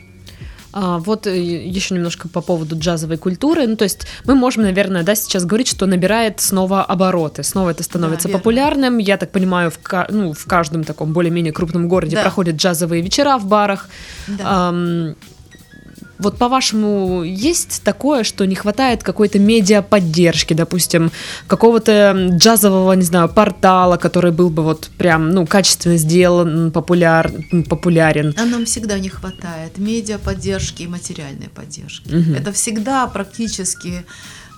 А, 0.72 0.98
вот 0.98 1.26
еще 1.26 1.94
немножко 1.94 2.26
по 2.28 2.40
поводу 2.40 2.78
джазовой 2.78 3.18
культуры. 3.18 3.66
Ну, 3.66 3.76
то 3.76 3.84
есть 3.84 4.06
мы 4.24 4.34
можем, 4.34 4.62
наверное, 4.62 5.02
да, 5.02 5.14
сейчас 5.14 5.44
говорить, 5.44 5.68
что 5.68 5.84
набирает 5.86 6.40
снова 6.40 6.82
обороты, 6.82 7.42
снова 7.42 7.70
это 7.70 7.82
становится 7.82 8.28
верно. 8.28 8.38
популярным. 8.40 8.96
Я 8.98 9.16
так 9.18 9.30
понимаю, 9.30 9.70
в, 9.70 9.78
ну, 10.08 10.32
в 10.32 10.46
каждом 10.46 10.84
таком 10.84 11.12
более-менее 11.12 11.52
крупном 11.52 11.86
городе 11.88 12.16
Да. 12.16 12.22
проходят 12.22 12.56
джазовые 12.56 13.02
вечера 13.02 13.36
в 13.36 13.44
барах. 13.46 13.90
Да. 14.26 14.68
Ам, 14.70 15.14
вот 16.18 16.38
по-вашему, 16.38 17.22
есть 17.22 17.82
такое, 17.82 18.24
что 18.24 18.46
не 18.46 18.54
хватает 18.54 19.02
какой-то 19.02 19.38
медиа-поддержки, 19.38 20.54
допустим, 20.54 21.10
какого-то 21.46 22.30
джазового, 22.32 22.92
не 22.92 23.02
знаю, 23.02 23.28
портала, 23.28 23.96
который 23.96 24.32
был 24.32 24.50
бы 24.50 24.62
вот 24.62 24.90
прям, 24.98 25.30
ну, 25.30 25.46
качественно 25.46 25.96
сделан, 25.96 26.70
популяр, 26.70 27.32
популярен? 27.68 28.34
А 28.36 28.44
нам 28.44 28.64
всегда 28.64 28.98
не 28.98 29.08
хватает 29.08 29.78
медиа 29.78 30.18
поддержки 30.18 30.82
и 30.82 30.86
материальной 30.86 31.48
поддержки. 31.48 32.14
Мгм. 32.14 32.34
Это 32.34 32.52
всегда 32.52 33.06
практически 33.06 34.04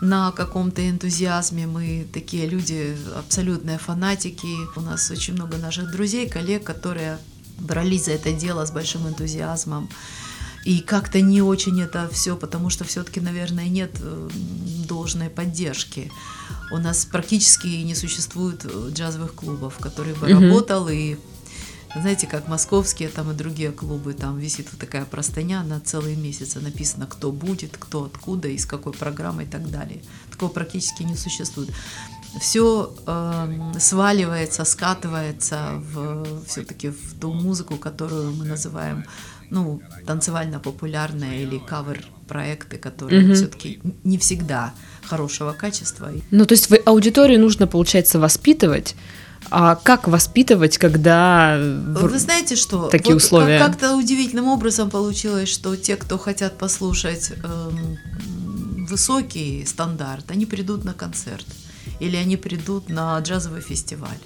на 0.01 0.31
каком-то 0.33 0.89
энтузиазме 0.89 1.67
мы 1.67 2.07
такие 2.13 2.47
люди, 2.47 2.97
абсолютные 3.17 3.79
фанатики. 3.79 4.47
У 4.77 4.81
нас 4.81 5.11
очень 5.11 5.35
много 5.35 5.57
наших 5.57 5.91
друзей, 5.91 6.29
коллег, 6.29 6.65
которые 6.65 7.19
брались 7.59 8.05
за 8.05 8.13
это 8.13 8.33
дело 8.33 8.67
с 8.67 8.71
большим 8.71 9.09
энтузиазмом. 9.09 9.89
И 10.67 10.81
как-то 10.81 11.21
не 11.21 11.43
очень 11.43 11.81
это 11.81 12.09
все, 12.13 12.37
потому 12.37 12.71
что 12.71 12.83
все-таки, 12.85 13.21
наверное, 13.21 13.69
нет 13.69 13.93
э, 14.01 14.29
должной 14.89 15.31
поддержки. 15.31 16.11
У 16.73 16.79
нас 16.79 17.05
практически 17.05 17.69
не 17.69 17.95
существует 17.95 18.65
э, 18.65 18.91
джазовых 18.91 19.33
клубов, 19.35 19.75
в 19.79 19.81
которых 19.81 20.19
бы 20.19 20.27
Мгм. 20.27 20.43
работал 20.43 20.89
и 20.89 21.19
знаете, 21.95 22.27
как 22.27 22.49
московские 22.49 23.09
там 23.11 23.31
и 23.31 23.35
другие 23.35 23.71
клубы, 23.71 24.13
там 24.13 24.39
висит 24.39 24.67
вот 24.73 24.81
такая 24.81 25.05
простыня 25.05 25.63
на 25.63 25.79
целый 25.79 26.17
месяц, 26.17 26.57
и 26.57 26.59
написано, 26.59 27.07
кто 27.07 27.31
будет, 27.31 27.77
кто 27.79 28.05
откуда, 28.05 28.49
из 28.49 28.67
какой 28.67 28.93
программы 28.93 29.45
и 29.45 29.47
так 29.47 29.71
далее. 29.71 30.03
Такого 30.33 30.51
практически 30.51 31.05
не 31.05 31.15
существует. 31.17 31.71
Все 32.41 32.93
сваливается, 33.79 34.65
скатывается 34.65 35.81
в, 35.93 36.45
все-таки 36.47 36.89
в 36.89 37.15
ту 37.21 37.33
музыку, 37.33 37.77
которую 37.77 38.33
мы 38.35 38.45
называем 38.45 39.05
ну, 39.51 39.81
танцевально-популярные 40.07 41.43
или 41.43 41.59
кавер-проекты, 41.59 42.79
которые 42.79 43.23
Мгм. 43.25 43.35
все-таки 43.35 43.81
не 44.05 44.19
всегда 44.19 44.75
хорошего 45.05 45.53
качества. 45.53 46.11
Ну, 46.31 46.45
то 46.47 46.53
есть 46.55 46.69
аудиторию 46.85 47.41
нужно, 47.41 47.67
получается, 47.67 48.19
воспитывать. 48.19 48.95
А 49.51 49.77
как 49.77 50.09
воспитывать, 50.09 50.77
когда... 50.79 51.57
Вы 51.59 52.19
знаете, 52.19 52.57
что 52.57 52.89
такие 52.89 53.15
вот 53.15 53.23
условия. 53.23 53.59
Как- 53.59 53.73
как-то 53.73 53.97
удивительным 53.97 54.49
образом 54.49 54.91
получилось, 54.91 55.49
что 55.49 55.77
те, 55.77 55.95
кто 55.97 56.19
хотят 56.19 56.59
послушать 56.59 57.33
эм, 57.45 57.97
высокий 58.89 59.65
стандарт, 59.65 60.31
они 60.31 60.47
придут 60.47 60.85
на 60.85 60.95
концерт 60.95 61.47
или 62.01 62.17
они 62.17 62.37
придут 62.37 62.89
на 62.89 63.17
джазовый 63.21 63.61
фестиваль. 63.61 64.19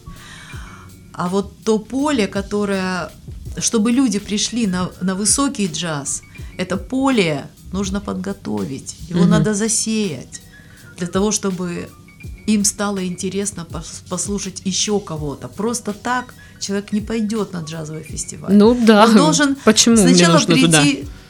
А 1.13 1.29
вот 1.29 1.53
то 1.65 1.79
поле, 1.79 2.27
которое, 2.27 3.11
чтобы 3.59 3.93
люди 3.93 4.19
пришли 4.19 4.67
на, 4.67 4.91
на 5.01 5.15
высокий 5.15 5.67
джаз, 5.67 6.23
это 6.59 6.77
поле 6.77 7.47
нужно 7.73 8.01
подготовить, 8.01 8.97
его 9.09 9.21
Мгм. 9.21 9.31
надо 9.31 9.55
засеять 9.55 10.41
для 10.99 11.07
того, 11.07 11.31
чтобы 11.33 11.89
им 12.47 12.65
стало 12.65 13.07
интересно 13.07 13.67
пос- 13.71 14.03
послушать 14.09 14.63
еще 14.65 14.99
кого-то. 15.01 15.49
Просто 15.49 15.93
так 15.93 16.35
человек 16.61 16.93
не 16.93 17.01
пойдет 17.01 17.53
на 17.53 17.61
джазовый 17.63 18.03
фестиваль. 18.03 18.53
Ну 18.53 18.75
да. 18.87 19.05
Он 19.07 19.17
должен 19.17 19.57
Почему 19.65 19.97
сначала 19.97 20.39
прийти, 20.39 20.67
туда? 20.67 20.83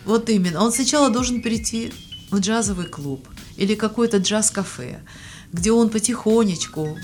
вот 0.07 0.31
именно, 0.31 0.65
он 0.65 0.73
сначала 0.73 1.11
должен 1.11 1.41
прийти 1.43 1.93
в 2.31 2.39
джазовый 2.41 2.87
клуб 2.87 3.29
или 3.57 3.75
какой-то 3.75 4.17
джаз-кафе, 4.19 5.01
где 5.53 5.73
он 5.73 5.91
потихонечку, 5.91 6.97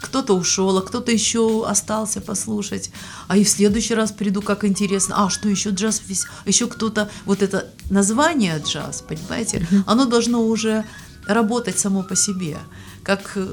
кто-то 0.00 0.34
ушел, 0.34 0.76
а 0.78 0.82
кто-то 0.82 1.10
еще 1.12 1.64
остался 1.66 2.20
послушать, 2.20 2.90
а 3.28 3.36
и 3.36 3.42
в 3.44 3.48
следующий 3.48 3.94
раз 3.94 4.12
приду, 4.12 4.42
как 4.42 4.64
интересно, 4.64 5.14
а 5.26 5.30
что 5.30 5.48
еще 5.48 5.70
джаз, 5.70 6.02
весь- 6.08 6.26
еще 6.46 6.66
кто-то, 6.66 7.08
вот 7.24 7.42
это 7.42 7.64
название 7.90 8.58
джаз, 8.64 9.02
понимаете, 9.08 9.66
оно 9.86 10.04
должно 10.04 10.40
уже 10.46 10.84
работать 11.26 11.78
само 11.78 12.02
по 12.02 12.14
себе, 12.16 12.58
как 13.02 13.32
э, 13.36 13.46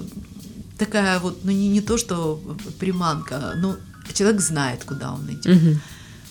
такая 0.78 1.20
вот, 1.20 1.44
ну 1.46 1.52
не, 1.52 1.70
не 1.70 1.82
то, 1.82 1.98
что 1.98 2.40
приманка, 2.80 3.54
но 3.56 3.76
человек 4.14 4.42
знает, 4.42 4.84
куда 4.84 5.14
он 5.14 5.28
идет. 5.32 5.46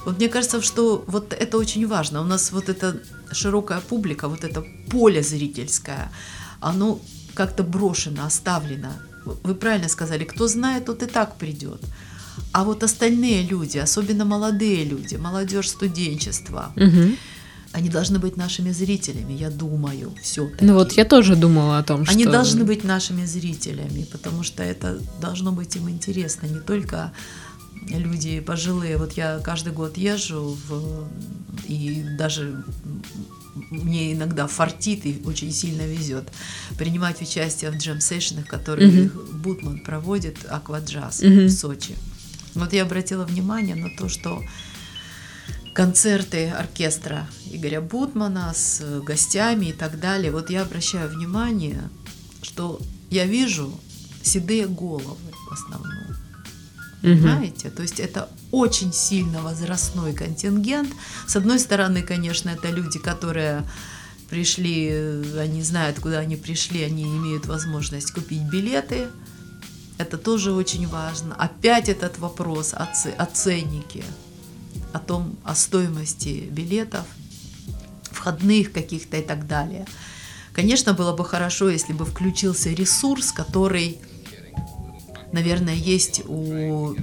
Вот 0.04 0.19
мне 0.19 0.28
кажется, 0.28 0.61
что 0.62 1.04
вот 1.07 1.33
это 1.33 1.59
очень 1.59 1.87
важно. 1.87 2.21
У 2.21 2.25
нас 2.25 2.52
вот 2.52 2.69
эта 2.69 2.97
широкая 3.33 3.81
публика, 3.81 4.28
вот 4.28 4.45
это 4.45 4.62
поле 4.90 5.23
зрительское, 5.23 6.11
оно 6.61 7.00
как-то 7.35 7.62
брошено, 7.62 8.25
оставлено. 8.26 8.90
Вы 9.25 9.55
правильно 9.55 9.88
сказали, 9.88 10.25
кто 10.25 10.49
знает, 10.49 10.85
тот 10.85 11.02
и 11.02 11.07
так 11.07 11.37
придет. 11.37 11.81
А 12.52 12.64
вот 12.64 12.83
остальные 12.83 13.43
люди, 13.43 13.79
особенно 13.79 14.25
молодые 14.25 14.85
люди, 14.85 15.17
молодежь 15.17 15.69
студенчества, 15.69 16.73
Мгм. 16.76 17.17
они 17.73 17.88
должны 17.88 18.19
быть 18.19 18.37
нашими 18.37 18.73
зрителями, 18.73 19.33
я 19.33 19.50
думаю, 19.50 20.12
все-таки. 20.23 20.64
Ну 20.64 20.75
вот 20.75 20.93
я 20.93 21.05
тоже 21.05 21.37
думала 21.37 21.79
о 21.79 21.83
том, 21.83 22.05
что... 22.05 22.14
Они 22.14 22.25
должны 22.25 22.64
быть 22.64 22.85
нашими 22.85 23.26
зрителями, 23.26 24.07
потому 24.12 24.43
что 24.43 24.62
это 24.62 24.99
должно 25.21 25.52
быть 25.52 25.76
им 25.76 25.88
интересно, 25.88 26.47
не 26.47 26.61
только 26.61 27.12
люди 27.88 28.41
пожилые. 28.41 28.97
Вот 28.97 29.12
я 29.12 29.38
каждый 29.38 29.73
год 29.73 29.97
езжу 29.99 30.57
в, 30.69 31.09
и 31.69 32.05
даже 32.19 32.62
мне 33.71 34.13
иногда 34.15 34.47
фартит 34.47 35.05
и 35.07 35.21
очень 35.25 35.53
сильно 35.53 35.83
везет 35.83 36.29
принимать 36.79 37.21
участие 37.23 37.71
в 37.71 37.77
джем-сейшенах, 37.77 38.47
которые 38.47 38.89
Мгм. 39.07 39.41
Бутман 39.43 39.79
проводит, 39.81 40.39
Акваджаз 40.49 41.21
Мгм. 41.23 41.47
в 41.47 41.51
Сочи. 41.51 41.95
Вот 42.55 42.73
я 42.73 42.83
обратила 42.83 43.25
внимание 43.25 43.75
на 43.77 43.91
то, 43.97 44.09
что 44.09 44.43
концерты 45.75 46.49
оркестра 46.51 47.27
Игоря 47.51 47.81
Бутмана 47.81 48.53
с 48.55 49.01
гостями 49.01 49.67
и 49.67 49.73
так 49.73 49.99
далее. 50.01 50.31
Вот 50.33 50.51
я 50.51 50.63
обращаю 50.63 51.09
внимание, 51.11 51.83
что 52.43 52.81
я 53.11 53.25
вижу 53.27 53.73
седые 54.23 54.67
головы 54.67 55.17
в 55.49 55.53
основном. 55.53 55.93
Понимаете? 57.03 57.71
То 57.71 57.83
есть 57.83 58.01
это 58.01 58.29
очень 58.53 58.93
сильно 58.93 59.43
возрастной 59.43 60.13
контингент. 60.13 60.91
С 61.27 61.37
одной 61.37 61.59
стороны, 61.59 62.03
конечно, 62.03 62.51
это 62.51 62.71
люди, 62.71 62.99
которые 62.99 63.65
пришли, 64.31 64.89
они 65.39 65.63
знают, 65.63 65.99
куда 66.01 66.21
они 66.21 66.37
пришли, 66.37 66.83
они 66.83 67.03
имеют 67.05 67.47
возможность 67.47 68.13
купить 68.13 68.43
билеты. 68.43 69.09
Это 69.99 70.17
тоже 70.17 70.53
очень 70.53 70.87
важно. 70.89 71.35
Опять 71.35 71.89
этот 71.89 72.19
вопрос 72.19 72.73
о, 72.73 72.87
ц- 72.87 73.15
о 73.19 73.27
ценнике, 73.27 74.05
о 74.93 74.99
том, 74.99 75.37
о 75.45 75.55
стоимости 75.55 76.49
билетов, 76.51 77.05
входных 78.11 78.73
каких-то 78.73 79.17
и 79.17 79.23
так 79.23 79.47
далее. 79.47 79.87
Конечно, 80.55 80.93
было 80.93 81.15
бы 81.17 81.25
хорошо, 81.25 81.69
если 81.69 81.93
бы 81.93 82.05
включился 82.05 82.71
ресурс, 82.71 83.33
который, 83.33 83.99
наверное, 85.33 85.75
есть 85.75 86.23
у, 86.27 86.95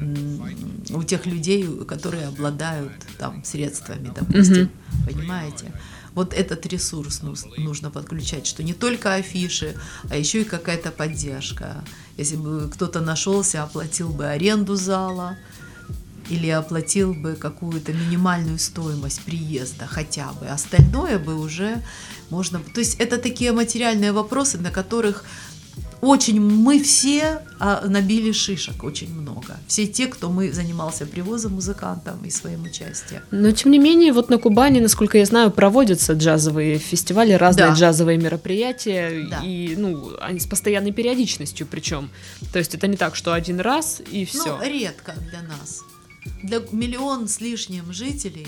у 0.89 1.03
тех 1.03 1.25
людей, 1.25 1.67
которые 1.86 2.27
обладают 2.27 2.91
там 3.17 3.43
средствами, 3.43 4.12
допустим, 4.15 4.69
понимаете? 5.05 5.74
Вот 6.15 6.33
этот 6.33 6.65
ресурс 6.65 7.21
нужно 7.57 7.91
подключать, 7.91 8.45
что 8.45 8.63
не 8.63 8.74
только 8.74 9.13
афиши, 9.13 9.75
а 10.09 10.17
еще 10.17 10.41
и 10.41 10.43
какая-то 10.43 10.91
поддержка. 10.91 11.83
Если 12.17 12.36
бы 12.36 12.69
кто-то 12.74 13.00
нашелся, 13.00 13.63
оплатил 13.63 14.09
бы 14.09 14.25
аренду 14.25 14.75
зала, 14.75 15.38
или 16.29 16.48
оплатил 16.50 17.13
бы 17.13 17.36
какую-то 17.36 17.91
минимальную 17.91 18.59
стоимость 18.59 19.21
приезда 19.21 19.88
хотя 19.88 20.31
бы. 20.33 20.48
Остальное 20.48 21.17
бы 21.17 21.36
уже 21.36 21.83
можно... 22.29 22.59
То 22.59 22.79
есть 22.79 23.00
это 23.00 23.17
такие 23.17 23.51
материальные 23.51 24.12
вопросы, 24.12 24.57
на 24.59 24.69
которых 24.69 25.25
очень 26.01 26.39
мы 26.39 26.82
все 26.82 27.41
а, 27.60 27.86
набили 27.88 28.32
шишек 28.32 28.84
очень 28.84 29.13
много. 29.13 29.58
Все 29.68 29.86
те, 29.88 30.08
кто 30.08 30.29
мы 30.29 30.51
занимался 30.51 31.06
привозом 31.06 31.53
музыкантов 31.53 32.15
и 32.24 32.29
своим 32.29 32.63
участием. 32.63 33.22
Но 33.32 33.51
тем 33.51 33.72
не 33.72 33.79
менее, 33.79 34.13
вот 34.13 34.29
на 34.29 34.38
Кубани, 34.38 34.79
насколько 34.79 35.18
я 35.18 35.25
знаю, 35.25 35.51
проводятся 35.51 36.13
джазовые 36.13 36.77
фестивали, 36.77 37.34
разные 37.34 37.68
Да. 37.68 37.74
джазовые 37.74 38.18
мероприятия, 38.18 39.27
Да. 39.29 39.41
и 39.44 39.75
ну 39.75 40.12
они 40.22 40.39
с 40.39 40.46
постоянной 40.46 40.91
периодичностью, 40.91 41.68
причем. 41.68 42.10
То 42.53 42.60
есть 42.60 42.74
это 42.75 42.88
не 42.88 42.96
так, 42.98 43.15
что 43.15 43.34
один 43.34 43.60
раз 43.60 44.01
и 44.12 44.25
все. 44.25 44.58
Ну, 44.58 44.63
редко 44.63 45.13
для 45.29 45.41
нас. 45.41 45.82
Для 46.44 46.62
миллион 46.72 47.27
с 47.27 47.41
лишним 47.41 47.91
жителей 47.91 48.48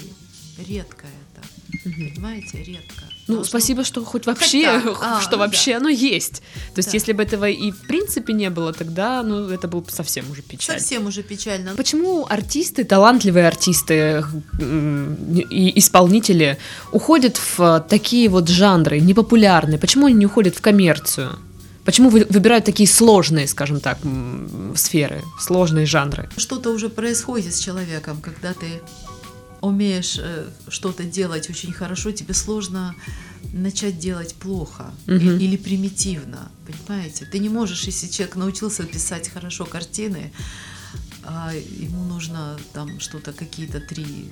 редко 0.68 1.06
это. 1.06 1.48
Понимаете, 1.84 2.64
редко. 2.64 3.04
Ну, 3.28 3.36
Должно- 3.36 3.50
спасибо, 3.50 3.84
что 3.84 4.04
хоть 4.04 4.26
вообще, 4.26 4.64
так. 4.82 4.98
А, 5.02 5.22
что 5.22 5.32
ну 5.34 5.38
вообще 5.40 5.76
оно 5.76 5.90
есть. 5.90 6.42
То 6.74 6.80
есть, 6.80 6.92
Да. 6.92 6.98
если 6.98 7.14
бы 7.14 7.24
этого 7.24 7.46
и 7.50 7.72
в 7.72 7.82
принципе 7.88 8.34
не 8.34 8.50
было, 8.50 8.74
тогда, 8.74 9.24
ну, 9.24 9.48
это 9.50 9.68
было 9.68 9.82
бы 9.82 9.92
совсем 9.92 10.30
уже 10.32 10.42
печально. 10.42 10.80
Совсем 10.82 11.06
уже 11.08 11.22
печально. 11.24 11.72
Почему 11.76 12.26
артисты, 12.30 12.84
талантливые 12.84 13.48
артисты 13.48 14.24
и 15.50 15.80
исполнители 15.80 16.58
уходят 16.92 17.38
в 17.58 17.86
такие 17.90 18.30
вот 18.30 18.50
жанры, 18.50 19.00
непопулярные? 19.00 19.78
Почему 19.80 20.08
они 20.08 20.16
не 20.16 20.26
уходят 20.26 20.56
в 20.56 20.62
коммерцию? 20.62 21.30
Почему 21.86 22.10
вы- 22.10 22.28
выбирают 22.30 22.66
такие 22.66 22.88
сложные, 22.88 23.48
скажем 23.48 23.80
так, 23.80 23.98
сферы, 24.76 25.24
сложные 25.40 25.86
жанры? 25.88 26.30
Что-то 26.38 26.70
уже 26.72 26.90
происходит 26.90 27.56
с 27.56 27.60
человеком, 27.60 28.22
когда 28.22 28.54
ты 28.54 28.82
умеешь 29.62 30.18
э, 30.20 30.50
что-то 30.68 31.04
делать 31.04 31.50
очень 31.50 31.72
хорошо, 31.72 32.12
тебе 32.12 32.34
сложно 32.34 32.96
начать 33.54 34.00
делать 34.00 34.36
плохо 34.36 34.92
Мгм. 35.08 35.38
или 35.38 35.58
примитивно, 35.58 36.52
понимаете? 36.66 37.26
Ты 37.26 37.40
не 37.40 37.50
можешь, 37.50 37.84
если 37.84 38.08
человек 38.08 38.36
научился 38.36 38.84
писать 38.84 39.30
хорошо 39.30 39.66
картины, 39.66 40.32
а 41.24 41.54
ему 41.54 42.04
нужно 42.06 42.58
там 42.74 43.00
что-то, 43.00 43.34
какие-то 43.34 43.80
три 43.80 44.32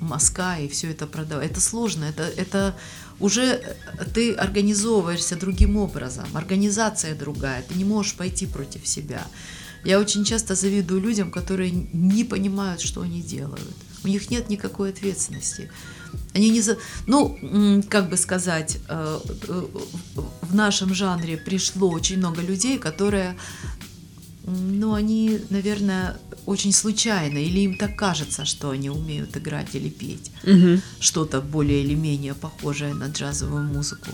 мазка 0.00 0.58
и 0.58 0.68
все 0.68 0.90
это 0.90 1.06
продавать. 1.06 1.50
Это 1.50 1.60
сложно, 1.60 2.04
это, 2.04 2.22
это 2.22 2.74
уже 3.20 3.42
э, 3.42 4.04
ты 4.14 4.32
организовываешься 4.32 5.36
другим 5.36 5.76
образом, 5.76 6.26
организация 6.34 7.14
другая, 7.14 7.62
ты 7.62 7.74
не 7.74 7.84
можешь 7.84 8.14
пойти 8.14 8.46
против 8.46 8.86
себя. 8.86 9.26
Я 9.84 9.98
очень 9.98 10.24
часто 10.24 10.54
завидую 10.54 11.00
людям, 11.00 11.30
которые 11.30 11.70
не 11.70 12.24
понимают, 12.24 12.80
что 12.80 13.00
они 13.02 13.22
делают. 13.22 13.76
У 14.04 14.08
них 14.08 14.30
нет 14.30 14.48
никакой 14.50 14.90
ответственности. 14.90 15.70
Они 16.34 16.50
не 16.50 16.60
за... 16.62 16.76
Ну, 17.06 17.82
как 17.88 18.08
бы 18.10 18.16
сказать, 18.16 18.78
э, 18.88 19.20
э, 19.48 19.64
в 20.42 20.54
нашем 20.54 20.94
жанре 20.94 21.36
пришло 21.36 21.90
очень 21.90 22.18
много 22.18 22.42
людей, 22.42 22.78
которые, 22.78 23.36
ну, 24.44 24.94
они, 24.94 25.40
наверное, 25.50 26.16
очень 26.46 26.72
случайно, 26.72 27.38
или 27.38 27.60
им 27.60 27.76
так 27.76 27.96
кажется, 27.96 28.44
что 28.44 28.70
они 28.70 28.90
умеют 28.90 29.36
играть 29.36 29.74
или 29.74 29.88
петь 29.88 30.32
Мгм. 30.44 30.82
что-то 31.00 31.40
более 31.40 31.82
или 31.84 31.94
менее 31.94 32.34
похожее 32.34 32.94
на 32.94 33.08
джазовую 33.08 33.64
музыку. 33.64 34.10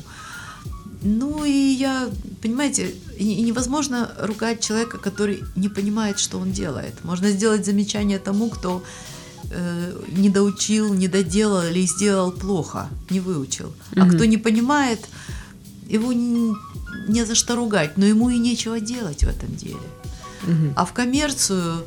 Ну 1.03 1.44
и 1.44 1.51
я, 1.79 2.11
понимаете, 2.42 2.94
невозможно 3.18 4.11
ругать 4.18 4.61
человека, 4.61 4.99
который 4.99 5.44
не 5.55 5.68
понимает, 5.68 6.18
что 6.18 6.38
он 6.38 6.53
делает. 6.53 7.05
Можно 7.05 7.31
сделать 7.31 7.64
замечание 7.64 8.18
тому, 8.18 8.51
кто 8.51 8.83
э, 9.51 10.03
не 10.17 10.29
доучил, 10.31 10.95
не 10.95 11.09
доделал 11.09 11.63
или 11.65 11.87
сделал 11.87 12.33
плохо, 12.33 12.89
не 13.11 13.21
выучил. 13.21 13.73
А 13.97 14.05
Мгм. 14.05 14.11
кто 14.15 14.25
не 14.25 14.37
понимает, 14.39 15.01
его 15.89 16.13
н- 16.13 16.57
не 17.09 17.25
за 17.25 17.35
что 17.35 17.57
ругать, 17.57 17.97
но 17.99 18.05
ему 18.07 18.31
и 18.31 18.39
нечего 18.39 18.81
делать 18.81 19.25
в 19.25 19.29
этом 19.29 19.55
деле. 19.57 19.79
Мгм. 20.47 20.73
А 20.77 20.85
в 20.85 20.93
коммерцию, 20.93 21.85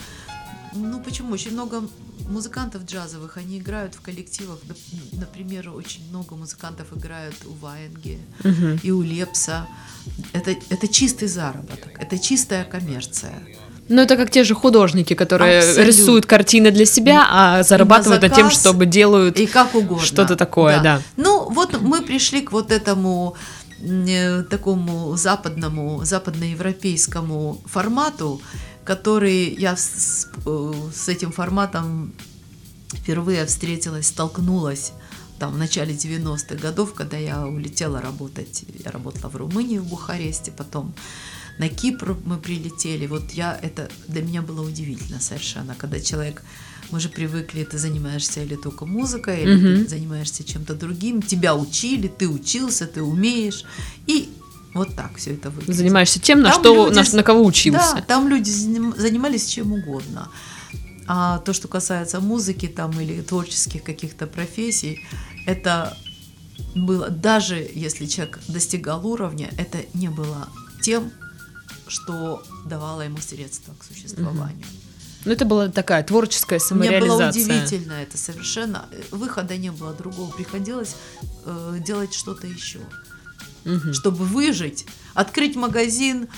ну 0.75 0.99
почему? 1.01 1.33
Очень 1.33 1.53
много 1.53 1.81
музыкантов 2.29 2.83
джазовых, 2.85 3.37
они 3.37 3.57
играют 3.57 3.95
в 3.95 4.01
коллективах. 4.01 4.59
Нап- 4.67 5.19
Например, 5.19 5.69
очень 5.73 6.07
много 6.09 6.35
музыкантов 6.35 6.87
играют 6.95 7.35
у 7.45 7.53
Ваенги 7.65 8.19
Мгм. 8.43 8.79
и 8.83 8.91
у 8.91 9.01
Лепса. 9.01 9.67
Это, 10.33 10.51
это 10.69 10.87
чистый 10.87 11.27
заработок, 11.27 11.97
это 11.99 12.19
чистая 12.19 12.63
коммерция. 12.65 13.33
Ну, 13.89 14.01
это 14.01 14.15
как 14.17 14.29
те 14.29 14.43
же 14.43 14.53
художники, 14.55 15.15
которые 15.15 15.59
Абсолютно. 15.59 15.81
рисуют 15.83 16.25
картины 16.25 16.71
для 16.71 16.85
себя, 16.85 17.27
а 17.29 17.63
зарабатывают 17.63 18.21
на, 18.21 18.29
тем, 18.29 18.49
чтобы 18.51 18.85
делают 18.85 19.39
И 19.39 19.47
как 19.47 19.73
угодно. 19.75 20.05
что-то 20.05 20.35
такое, 20.35 20.79
да. 20.81 21.01
Ну, 21.17 21.49
вот 21.49 21.81
мы 21.81 22.01
пришли 22.01 22.41
к 22.41 22.51
вот 22.51 22.71
этому 22.71 23.35
э, 23.81 24.43
такому 24.43 25.15
западному, 25.17 26.05
западноевропейскому 26.05 27.61
формату, 27.65 28.41
который 28.85 29.55
я 29.59 29.75
с, 29.75 29.81
с- 29.81 30.27
э, 30.45 30.73
с 30.93 31.09
этим 31.09 31.31
форматом 31.31 32.13
впервые 32.93 33.45
встретилась, 33.45 34.07
столкнулась 34.07 34.91
там 35.39 35.53
в 35.53 35.57
начале 35.57 35.93
90-х 35.93 36.55
годов, 36.55 36.93
когда 36.93 37.17
я 37.17 37.45
улетела 37.47 38.01
работать. 38.01 38.63
Я 38.83 38.91
работала 38.91 39.29
в 39.29 39.35
Румынии, 39.35 39.77
в 39.79 39.85
Бухаресте, 39.85 40.51
потом 40.51 40.93
на 41.59 41.69
Кипр 41.69 42.17
мы 42.25 42.37
прилетели. 42.37 43.05
Вот 43.05 43.31
я, 43.31 43.59
это 43.61 43.89
для 44.07 44.21
меня 44.23 44.41
было 44.41 44.65
удивительно 44.65 45.19
совершенно, 45.19 45.75
когда 45.75 45.99
человек, 45.99 46.41
мы 46.89 46.99
же 46.99 47.09
привыкли, 47.09 47.63
ты 47.65 47.77
занимаешься 47.77 48.41
или 48.41 48.55
только 48.55 48.85
музыкой, 48.85 49.43
или 49.43 49.55
Мгм. 49.55 49.83
ты 49.83 49.89
занимаешься 49.89 50.43
чем-то 50.43 50.73
другим, 50.73 51.21
тебя 51.21 51.53
учили, 51.55 52.07
ты 52.07 52.27
учился, 52.27 52.87
ты 52.87 53.03
умеешь, 53.03 53.65
и 54.07 54.29
вот 54.73 54.95
так 54.95 55.17
все 55.17 55.33
это 55.33 55.49
выглядит. 55.49 55.75
Занимаешься 55.75 56.19
тем, 56.19 56.41
на 56.41 56.51
Там 56.51 56.59
что, 56.61 56.87
люди 56.89 57.11
на, 57.11 57.17
на 57.17 57.23
кого 57.23 57.43
учился. 57.45 57.95
Да, 57.95 58.01
там 58.01 58.27
люди 58.29 58.49
заним- 58.49 58.97
занимались 58.97 59.45
чем 59.45 59.73
угодно. 59.73 60.29
А 61.07 61.39
то, 61.39 61.53
что 61.53 61.67
касается 61.67 62.19
музыки 62.21 62.67
там 62.67 62.91
или 63.01 63.21
творческих 63.21 63.83
каких-то 63.83 64.27
профессий, 64.27 65.03
это 65.45 65.97
было, 66.75 67.09
даже 67.09 67.69
если 67.73 68.05
человек 68.05 68.39
достигал 68.47 69.05
уровня, 69.05 69.49
это 69.57 69.79
не 69.93 70.09
было 70.09 70.47
тем, 70.81 71.11
что 71.87 72.43
давало 72.65 73.01
ему 73.01 73.17
средства 73.17 73.73
к 73.79 73.83
существованию. 73.83 74.65
Ну, 75.25 75.31
это 75.33 75.43
была 75.43 75.67
такая 75.67 76.03
творческая 76.03 76.61
Мне 76.71 76.99
было 76.99 77.17
самореализация. 77.17 77.43
удивительно 77.43 77.93
это 77.93 78.17
совершенно. 78.17 78.87
Выхода 79.11 79.57
не 79.57 79.69
было 79.71 79.93
другого. 79.93 80.31
Приходилось 80.31 80.95
э, 81.45 81.79
делать 81.85 82.13
что-то 82.13 82.47
еще 82.47 82.79
Мгм. 83.65 83.93
чтобы 83.93 84.23
выжить, 84.23 84.85
открыть 85.13 85.57
магазин 85.57 86.29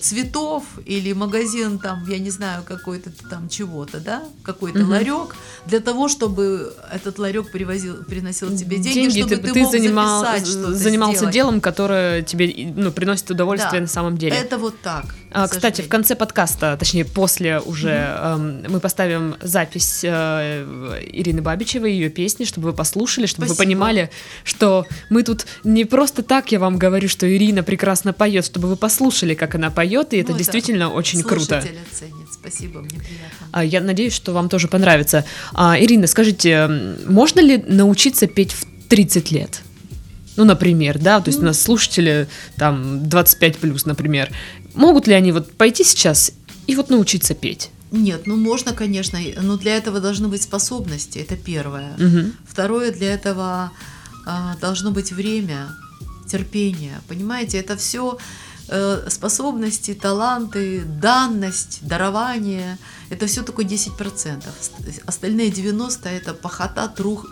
цветов 0.00 0.64
или 0.86 1.12
магазин 1.12 1.78
там, 1.78 2.04
я 2.08 2.18
не 2.18 2.30
знаю, 2.30 2.62
какой-то 2.64 3.10
там 3.30 3.48
чего-то, 3.48 4.00
да, 4.00 4.22
какой-то 4.42 4.80
Мгм. 4.80 4.90
ларек, 4.90 5.36
для 5.66 5.80
того, 5.80 6.08
чтобы 6.08 6.74
этот 6.92 7.18
ларек 7.18 7.50
привозил, 7.50 8.04
приносил 8.04 8.56
тебе 8.56 8.78
деньги, 8.78 9.10
чтобы 9.20 9.36
ты, 9.36 9.52
ты, 9.52 9.60
мог 9.62 9.72
занимал- 9.72 10.20
записать 10.24 10.46
что-то 10.48 10.74
занимался 10.74 11.16
сделать. 11.18 11.34
делом, 11.34 11.60
которое 11.60 12.22
тебе 12.22 12.72
ну, 12.74 12.90
приносит 12.92 13.30
удовольствие 13.30 13.80
Да. 13.80 13.80
на 13.80 13.86
самом 13.88 14.16
деле. 14.18 14.36
Это 14.36 14.58
вот 14.58 14.80
так. 14.82 15.06
А, 15.36 15.48
Кстати, 15.48 15.82
в 15.82 15.88
конце 15.88 16.14
подкаста, 16.14 16.76
точнее 16.78 17.04
после 17.04 17.58
уже, 17.58 17.90
эм, 17.90 18.64
мы 18.68 18.78
поставим 18.78 19.34
запись 19.42 20.00
э, 20.04 20.98
Ирины 21.12 21.42
Бабичевой, 21.42 21.92
ее 21.92 22.08
песни, 22.08 22.44
чтобы 22.44 22.68
вы 22.70 22.72
послушали, 22.72 23.26
чтобы 23.26 23.48
вы 23.48 23.54
Спасибо. 23.54 23.64
понимали, 23.70 24.10
что 24.44 24.86
мы 25.10 25.24
тут 25.24 25.46
не 25.64 25.84
просто 25.84 26.22
так, 26.22 26.52
я 26.52 26.60
вам 26.60 26.78
говорю, 26.78 27.08
что 27.08 27.26
Ирина 27.28 27.62
прекрасно 27.64 28.12
поет, 28.12 28.44
чтобы 28.44 28.68
вы 28.68 28.76
послушали, 28.76 29.34
как 29.34 29.56
она 29.56 29.70
поет, 29.74 30.12
и 30.12 30.18
это 30.18 30.30
Ну, 30.30 30.34
это 30.34 30.38
действительно 30.44 30.90
очень 30.90 31.22
круто. 31.22 31.58
Оценит. 31.58 32.28
Спасибо, 32.32 32.80
мне 32.80 32.98
приятно. 32.98 33.46
А, 33.52 33.64
Я 33.64 33.80
надеюсь, 33.80 34.12
что 34.12 34.32
вам 34.32 34.48
тоже 34.48 34.68
понравится. 34.68 35.24
А, 35.54 35.78
Ирина, 35.78 36.06
скажите, 36.06 36.68
можно 37.06 37.40
ли 37.40 37.58
научиться 37.66 38.26
петь 38.26 38.52
в 38.52 38.64
30 38.88 39.30
лет? 39.30 39.62
Ну, 40.36 40.44
например, 40.44 40.98
да, 40.98 41.20
то 41.20 41.28
есть 41.30 41.40
у 41.40 41.44
нас 41.44 41.60
слушатели 41.60 42.28
там 42.56 43.08
25 43.08 43.58
плюс, 43.58 43.86
например. 43.86 44.30
Могут 44.74 45.06
ли 45.06 45.14
они 45.14 45.32
вот 45.32 45.52
пойти 45.52 45.84
сейчас 45.84 46.32
и 46.66 46.74
вот 46.74 46.90
научиться 46.90 47.34
петь? 47.34 47.70
Нет, 47.92 48.26
ну 48.26 48.36
можно, 48.36 48.72
конечно, 48.72 49.20
но 49.40 49.56
для 49.56 49.76
этого 49.76 50.00
должны 50.00 50.26
быть 50.26 50.42
способности, 50.42 51.18
это 51.18 51.36
первое. 51.36 51.94
Мгм. 51.96 52.32
Второе, 52.46 52.90
для 52.90 53.14
этого 53.14 53.70
а, 54.26 54.56
должно 54.60 54.90
быть 54.90 55.12
время, 55.12 55.68
терпение. 56.28 57.00
Понимаете, 57.06 57.58
это 57.58 57.76
все 57.76 58.18
способности, 59.08 59.94
таланты, 59.94 60.84
данность, 60.84 61.80
дарование. 61.82 62.78
Это 63.10 63.26
все 63.26 63.42
только 63.42 63.62
10%. 63.62 64.44
Ост- 64.60 65.02
Остальные 65.06 65.50
90% 65.50 66.08
это 66.22 66.34
похота, 66.34 66.88
труд, 66.88 67.26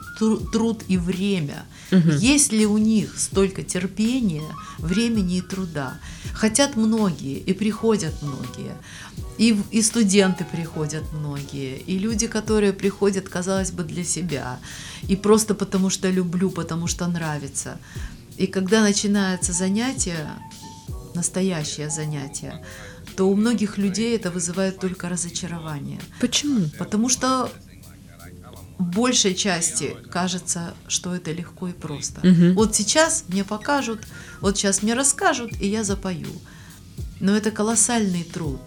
труд 0.53 0.83
и 0.89 0.99
время. 0.99 1.65
Мгм. 1.91 2.17
Есть 2.19 2.53
ли 2.53 2.67
у 2.67 2.79
них 2.79 3.19
столько 3.19 3.63
терпения, 3.63 4.49
времени 4.79 5.39
и 5.39 5.41
труда? 5.41 5.95
Хотят 6.35 6.77
многие, 6.77 7.39
и 7.39 7.53
приходят 7.53 8.15
многие. 8.23 8.77
И, 9.39 9.57
и 9.71 9.83
студенты 9.83 10.45
приходят 10.45 11.05
многие, 11.15 11.79
и 11.79 11.99
люди, 11.99 12.27
которые 12.27 12.73
приходят, 12.73 13.29
казалось 13.29 13.71
бы, 13.73 13.83
для 13.83 14.05
себя, 14.05 14.59
и 15.09 15.17
просто 15.17 15.55
потому 15.55 15.91
что 15.91 16.11
люблю, 16.11 16.51
потому 16.51 16.87
что 16.87 17.07
нравится. 17.07 17.79
И 18.37 18.47
когда 18.47 18.83
начинается 18.83 19.53
занятие, 19.53 20.29
настоящее 21.15 21.91
занятие, 21.91 22.65
то 23.17 23.29
у 23.29 23.35
многих 23.35 23.79
людей 23.79 24.17
это 24.17 24.31
вызывает 24.31 24.79
только 24.79 25.09
разочарование. 25.09 26.01
Почему? 26.21 26.69
Потому 26.79 27.09
что 27.09 27.51
большей 28.79 29.35
части 29.35 29.97
кажется, 30.11 30.75
что 30.89 31.15
это 31.15 31.33
легко 31.33 31.69
и 31.69 31.73
просто. 31.73 32.27
Мгм. 32.27 32.55
Вот 32.55 32.75
сейчас 32.75 33.25
мне 33.29 33.45
покажут, 33.45 34.01
вот 34.41 34.57
сейчас 34.57 34.83
мне 34.83 34.95
расскажут, 34.95 35.53
и 35.61 35.69
я 35.69 35.85
запою. 35.85 36.29
Но 37.21 37.37
это 37.37 37.51
колоссальный 37.51 38.25
труд. 38.25 38.61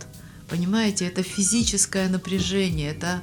Понимаете, 0.47 1.05
это 1.07 1.23
физическое 1.23 2.07
напряжение, 2.07 2.91
это 2.91 3.21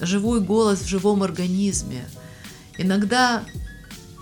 живой 0.00 0.40
голос 0.40 0.80
в 0.80 0.86
живом 0.86 1.22
организме. 1.22 2.04
Иногда, 2.78 3.44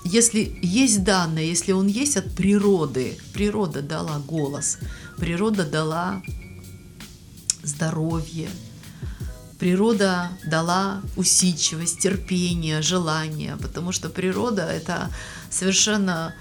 если 0.05 0.59
есть 0.63 1.05
данные, 1.05 1.49
если 1.49 1.73
он 1.73 1.87
есть 1.87 2.17
от 2.17 2.35
природы, 2.35 3.19
природа 3.33 3.83
дала 3.83 4.19
голос, 4.19 4.79
природа 5.19 5.65
дала 5.65 6.23
здоровье, 7.63 8.49
природа 9.59 10.31
дала 10.45 11.03
усидчивость, 11.17 12.01
терпение, 12.01 12.83
желание, 12.83 13.57
потому 13.57 13.93
что 13.93 14.09
природа 14.09 14.63
это 14.63 15.11
совершенно 15.51 16.35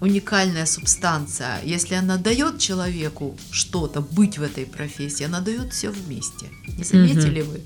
уникальная 0.00 0.66
субстанция. 0.66 1.60
Если 1.64 1.94
она 1.94 2.16
дает 2.18 2.58
человеку 2.58 3.36
что-то, 3.50 4.00
быть 4.00 4.38
в 4.38 4.42
этой 4.42 4.66
профессии, 4.66 5.24
она 5.24 5.40
дает 5.40 5.72
все 5.72 5.90
вместе. 5.90 6.46
Не 6.68 6.84
заметили 6.84 7.42
вы? 7.42 7.60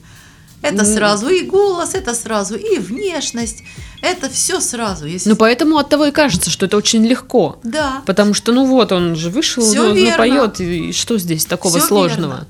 Это 0.62 0.84
сразу 0.84 1.28
и 1.28 1.42
голос, 1.42 1.94
это 1.94 2.14
сразу 2.14 2.56
и 2.56 2.78
внешность, 2.78 3.62
это 4.02 4.28
все 4.28 4.60
сразу. 4.60 5.06
Если... 5.06 5.30
Ну, 5.30 5.36
поэтому 5.36 5.78
от 5.78 5.88
того 5.88 6.06
и 6.06 6.10
кажется, 6.10 6.50
что 6.50 6.66
это 6.66 6.76
очень 6.76 7.06
легко. 7.06 7.58
Да, 7.64 8.02
Потому 8.06 8.34
что, 8.34 8.52
ну 8.52 8.66
вот, 8.66 8.92
он 8.92 9.16
же 9.16 9.30
вышел, 9.30 9.64
ну, 9.74 9.94
ну, 9.94 10.16
поет, 10.16 10.60
и 10.60 10.92
что 10.92 11.18
здесь 11.18 11.46
такого 11.46 11.78
Всё 11.78 11.86
сложного? 11.86 12.30
верно. 12.32 12.46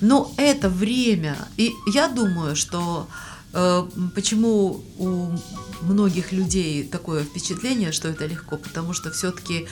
Но 0.00 0.32
это 0.36 0.68
время. 0.68 1.36
И 1.56 1.72
я 1.92 2.08
думаю, 2.08 2.56
что 2.56 3.06
э, 3.54 3.86
почему 4.14 4.82
у 4.98 5.30
многих 5.82 6.32
людей 6.32 6.84
такое 6.84 7.24
впечатление, 7.24 7.92
что 7.92 8.08
это 8.08 8.26
легко, 8.26 8.56
потому 8.56 8.92
что 8.92 9.10
все-таки 9.10 9.66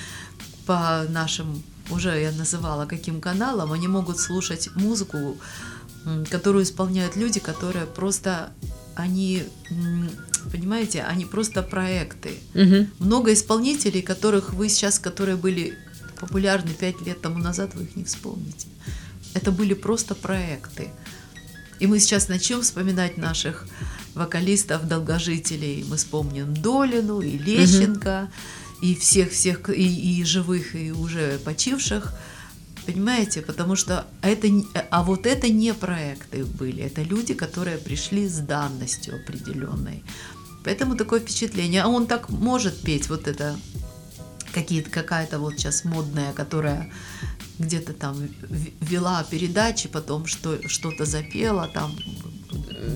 по 0.67 1.05
нашим, 1.09 1.63
уже 1.91 2.19
я 2.21 2.33
называла 2.33 2.87
каким 2.87 3.21
каналам, 3.21 3.73
они 3.73 3.89
могут 3.89 4.19
слушать 4.19 4.71
музыку, 4.75 5.37
которую 6.31 6.65
исполняют 6.65 7.17
люди, 7.17 7.41
которые 7.41 7.87
просто, 7.87 8.53
они, 8.95 9.45
понимаете, 10.53 11.03
они 11.03 11.25
просто 11.25 11.63
проекты. 11.63 12.33
Мгм. 12.55 12.91
Много 12.99 13.33
исполнителей, 13.33 14.03
которых 14.03 14.53
вы 14.53 14.69
сейчас, 14.69 14.99
которые 14.99 15.37
были 15.37 15.77
популярны 16.21 16.71
пять 16.71 17.01
лет 17.03 17.21
тому 17.21 17.39
назад, 17.39 17.75
вы 17.75 17.85
их 17.85 17.97
не 17.97 18.05
вспомните. 18.05 18.69
Это 19.35 19.51
были 19.51 19.75
просто 19.75 20.15
проекты. 20.15 20.91
И 21.81 21.87
мы 21.87 21.99
сейчас 21.99 22.29
начнем 22.29 22.63
вспоминать 22.63 23.19
наших 23.19 23.67
вокалистов, 24.15 24.87
долгожителей. 24.87 25.85
Мы 25.89 25.97
вспомним 25.97 26.55
Долину 26.55 27.21
и 27.21 27.37
Лещенко, 27.37 28.31
и 28.81 28.95
всех-всех, 28.95 29.71
и, 29.71 30.21
и 30.21 30.25
живых, 30.25 30.75
и 30.77 30.93
уже 30.93 31.39
почивших. 31.45 32.13
Понимаете? 32.87 33.41
Потому 33.41 33.77
что 33.77 34.05
это, 34.23 34.49
не- 34.49 34.67
а 34.91 35.03
вот 35.03 35.27
это 35.27 35.49
не 35.49 35.73
проекты 35.75 36.45
были, 36.45 36.83
это 36.83 37.03
люди, 37.03 37.35
которые 37.35 37.79
пришли 37.79 38.29
с 38.29 38.39
данностью 38.39 39.15
определенной. 39.17 40.03
Поэтому 40.65 40.97
такое 40.97 41.21
впечатление. 41.21 41.83
А 41.83 41.89
он 41.89 42.07
так 42.07 42.29
может 42.31 42.81
петь 42.83 43.09
вот 43.09 43.27
это 43.29 43.57
какие-то 44.53 44.91
какая-то 44.91 45.39
вот 45.39 45.55
сейчас 45.59 45.85
модная, 45.85 46.33
которая 46.33 46.91
где-то 47.59 47.93
там 47.93 48.29
вела 48.81 49.25
передачи, 49.31 49.89
потом 49.89 50.27
что, 50.27 50.59
что-то 50.69 51.05
запела, 51.05 51.69
там 51.75 51.93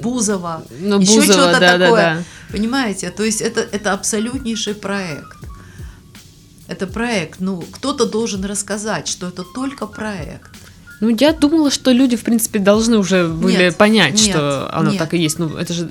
Бузова, 0.03 0.65
Ну, 0.81 1.01
еще 1.01 1.21
Бузова, 1.21 1.33
что-то 1.33 1.61
да, 1.61 1.79
да, 1.79 1.85
такое. 1.87 2.03
да. 2.17 2.25
Понимаете? 2.53 3.11
То 3.11 3.25
есть 3.25 3.41
это, 3.41 3.61
это 3.61 3.93
абсолютнейший 3.93 4.75
проект. 4.75 5.37
Это 6.69 6.87
проект. 6.87 7.41
Ну, 7.41 7.63
кто-то 7.63 8.05
должен 8.07 8.45
рассказать, 8.45 9.09
что 9.09 9.29
это 9.29 9.43
только 9.43 9.87
проект. 9.87 10.51
Ну, 11.01 11.09
я 11.09 11.33
думала, 11.33 11.71
что 11.71 11.93
люди, 11.93 12.17
в 12.17 12.25
принципе, 12.25 12.59
должны 12.59 12.99
уже 12.99 13.29
были 13.29 13.57
Нет, 13.57 13.77
понять, 13.77 14.15
нет, 14.15 14.31
что 14.31 14.75
оно 14.75 14.91
нет. 14.91 14.99
так 14.99 15.15
и 15.15 15.19
есть. 15.19 15.39
Ну, 15.39 15.57
это 15.57 15.73
же 15.73 15.91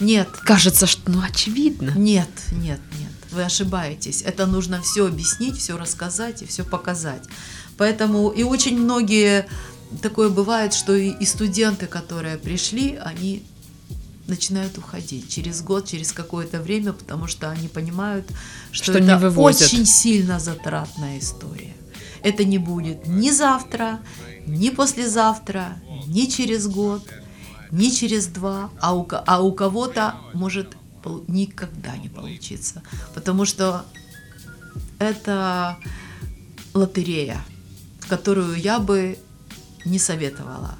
Нет, 0.00 0.28
кажется, 0.44 0.86
что, 0.86 1.10
ну, 1.10 1.22
очевидно. 1.22 1.92
Нет, 1.96 2.28
нет, 2.52 2.80
нет, 2.98 3.10
вы 3.30 3.44
ошибаетесь. 3.44 4.22
Это 4.22 4.46
нужно 4.46 4.82
все 4.82 5.06
объяснить, 5.06 5.56
все 5.56 5.76
рассказать 5.78 6.42
и 6.42 6.46
все 6.46 6.64
показать. 6.64 7.22
Поэтому 7.76 8.30
и 8.30 8.42
очень 8.42 8.78
многие 8.78 9.46
такое 10.02 10.28
бывает, 10.28 10.74
что 10.74 10.94
и, 10.94 11.10
и 11.10 11.24
студенты, 11.24 11.86
которые 11.86 12.36
пришли, 12.36 12.98
они 13.00 13.44
начинают 14.28 14.78
уходить 14.78 15.28
через 15.28 15.62
год, 15.62 15.88
через 15.88 16.12
какое-то 16.12 16.60
время, 16.60 16.92
потому 16.92 17.26
что 17.26 17.50
они 17.50 17.68
понимают, 17.68 18.26
что, 18.70 18.92
Что 18.92 18.98
это 18.98 19.40
очень 19.40 19.86
сильно 19.86 20.38
затратная 20.38 21.18
история. 21.18 21.74
Это 22.22 22.44
не 22.44 22.58
будет 22.58 23.06
ни 23.06 23.30
завтра, 23.30 24.00
ни 24.46 24.70
послезавтра, 24.70 25.80
ни 26.06 26.26
через 26.26 26.66
год, 26.66 27.02
ни 27.70 27.90
через 27.90 28.26
два, 28.26 28.70
а 28.80 28.94
у, 28.94 29.06
а 29.10 29.42
у 29.42 29.52
кого-то 29.52 30.14
может 30.34 30.76
никогда 31.26 31.96
не 31.96 32.08
получиться. 32.08 32.82
Потому 33.14 33.44
что 33.44 33.84
это 34.98 35.78
лотерея, 36.74 37.42
которую 38.08 38.60
я 38.60 38.78
бы 38.78 39.18
не 39.84 39.98
советовала 39.98 40.76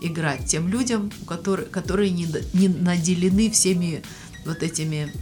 играть 0.00 0.46
тем 0.46 0.68
людям, 0.68 1.10
у 1.22 1.24
которых, 1.24 1.70
которые 1.70 2.10
не, 2.10 2.26
не 2.52 2.68
наделены 2.68 3.50
всеми 3.50 4.02
вот 4.44 4.62
этими 4.62 5.12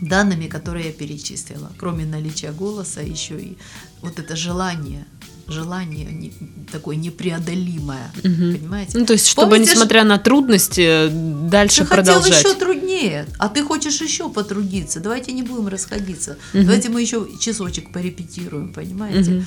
данными, 0.00 0.46
которые 0.46 0.86
я 0.86 0.92
перечислила. 0.92 1.70
Кроме 1.78 2.04
наличия 2.04 2.52
голоса, 2.52 3.00
еще 3.02 3.40
и 3.40 3.56
вот 4.00 4.18
это 4.18 4.34
желание, 4.34 5.04
желание 5.46 6.06
не- 6.06 6.32
такое 6.72 6.96
непреодолимое, 6.96 8.10
Мгм. 8.24 8.56
понимаете? 8.56 8.98
Ну, 8.98 9.06
то 9.06 9.12
есть, 9.12 9.26
чтобы, 9.28 9.50
Помните, 9.50 9.72
несмотря 9.72 10.04
на 10.04 10.18
трудности, 10.18 11.08
дальше 11.48 11.80
ты 11.82 11.86
хотел 11.86 12.14
продолжать. 12.14 12.44
еще 12.44 12.54
труднее, 12.54 13.26
а 13.38 13.48
ты 13.48 13.62
хочешь 13.62 14.00
еще 14.00 14.28
потрудиться. 14.28 14.98
Давайте 15.00 15.32
не 15.32 15.42
будем 15.42 15.68
расходиться. 15.68 16.36
Мгм. 16.52 16.64
Давайте 16.64 16.88
мы 16.88 17.00
еще 17.02 17.28
часочек 17.38 17.92
порепетируем, 17.92 18.72
понимаете? 18.72 19.30
Мгм. 19.30 19.46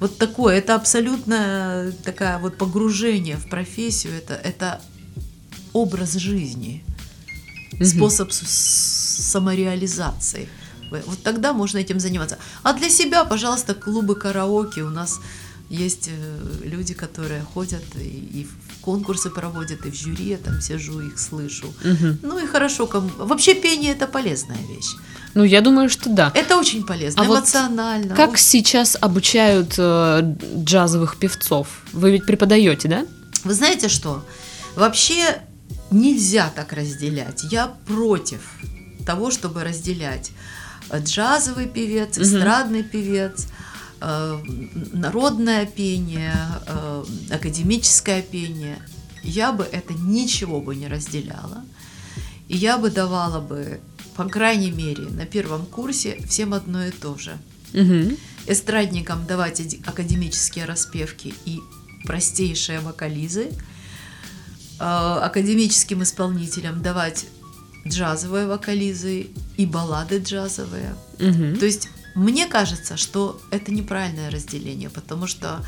Вот 0.00 0.18
такое, 0.18 0.56
это 0.58 0.74
абсолютно 0.74 1.92
такая 2.04 2.38
вот 2.38 2.58
погружение 2.58 3.36
в 3.36 3.48
профессию, 3.48 4.12
это, 4.14 4.34
это 4.34 4.80
образ 5.72 6.14
жизни, 6.14 6.82
Мгм. 7.72 7.84
способ 7.86 8.32
самореализации. 8.32 10.48
Вот 10.90 11.22
тогда 11.22 11.52
можно 11.52 11.78
этим 11.78 11.98
заниматься. 12.00 12.38
А 12.62 12.72
для 12.72 12.88
себя, 12.88 13.24
пожалуйста, 13.24 13.74
клубы 13.74 14.14
караоке 14.14 14.82
у 14.82 14.90
нас 14.90 15.20
Есть 15.70 16.10
э, 16.12 16.68
люди, 16.68 16.94
которые 16.94 17.42
ходят 17.54 17.82
и, 17.96 18.40
и 18.40 18.44
в 18.44 18.80
конкурсы 18.82 19.30
проводят, 19.30 19.86
и 19.86 19.90
в 19.90 19.94
жюри 19.94 20.28
я 20.28 20.36
там 20.36 20.60
сижу, 20.60 21.00
их 21.00 21.18
слышу. 21.18 21.66
Мгм. 21.84 22.18
Ну 22.22 22.38
и 22.38 22.46
хорошо. 22.46 22.86
кому- 22.86 23.10
Вообще 23.16 23.54
пение 23.54 23.92
это 23.92 24.06
полезная 24.06 24.58
вещь. 24.68 24.94
Ну, 25.34 25.44
я 25.44 25.60
думаю, 25.60 25.88
что 25.88 26.08
да. 26.10 26.30
Это 26.34 26.56
очень 26.56 26.84
полезно, 26.86 27.22
А 27.22 27.24
вот 27.24 27.38
эмоционально. 27.38 28.14
Как 28.14 28.30
Вот. 28.30 28.38
сейчас 28.38 28.96
обучают 29.00 29.74
э, 29.78 30.36
джазовых 30.58 31.16
певцов? 31.18 31.82
Вы 31.92 32.12
ведь 32.12 32.24
преподаете, 32.26 32.88
да? 32.88 33.04
Вы 33.42 33.54
знаете 33.54 33.88
что? 33.88 34.24
Вообще 34.76 35.42
нельзя 35.90 36.50
так 36.54 36.72
разделять. 36.72 37.44
Я 37.50 37.68
против 37.86 38.40
того, 39.04 39.30
чтобы 39.30 39.64
разделять 39.64 40.30
э, 40.90 41.00
джазовый 41.02 41.66
певец, 41.66 42.16
эстрадный 42.18 42.82
певец, 42.84 43.46
э, 44.00 44.38
народное 44.92 45.66
пение, 45.66 46.34
э, 46.66 47.04
академическое 47.32 48.22
пение. 48.22 48.78
Я 49.22 49.52
бы 49.52 49.64
это 49.64 49.94
ничего 49.94 50.60
бы 50.60 50.76
не 50.76 50.86
разделяла. 50.86 51.64
И 52.48 52.56
я 52.56 52.76
бы 52.78 52.90
давала 52.90 53.40
бы, 53.40 53.80
по 54.16 54.24
крайней 54.28 54.70
мере, 54.70 55.04
на 55.04 55.26
первом 55.26 55.66
курсе 55.66 56.20
всем 56.28 56.54
одно 56.54 56.84
и 56.84 56.90
то 56.90 57.16
же 57.18 57.36
Мгм. 57.72 58.16
эстрадникам 58.46 59.26
давать 59.26 59.60
академические 59.86 60.64
распевки 60.64 61.34
и 61.44 61.60
простейшие 62.04 62.80
вокализы, 62.80 63.50
э, 64.78 64.84
академическим 64.84 66.02
исполнителям 66.02 66.82
давать 66.82 67.26
джазовые 67.86 68.46
вокализы 68.46 69.28
и 69.56 69.66
баллады 69.66 70.18
джазовые. 70.18 70.94
Мгм. 71.18 71.56
То 71.58 71.66
есть 71.66 71.88
мне 72.14 72.46
кажется, 72.46 72.96
что 72.96 73.40
это 73.50 73.72
неправильное 73.72 74.30
разделение, 74.30 74.88
потому 74.90 75.26
что 75.26 75.64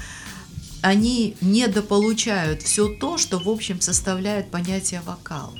они 0.82 1.36
недополучают 1.40 2.62
все 2.62 2.88
то, 2.88 3.18
что 3.18 3.38
в 3.38 3.48
общем 3.48 3.80
составляет 3.80 4.50
понятие 4.50 5.00
вокал. 5.04 5.52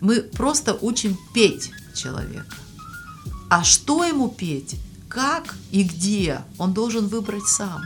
Мы 0.00 0.20
просто 0.20 0.76
учим 0.80 1.16
петь 1.32 1.70
человека. 1.94 2.46
А 3.48 3.62
что 3.62 4.04
ему 4.04 4.28
петь, 4.28 4.76
как 5.08 5.54
и 5.70 5.84
где, 5.84 6.40
он 6.58 6.72
должен 6.74 7.06
выбрать 7.06 7.46
сам. 7.46 7.82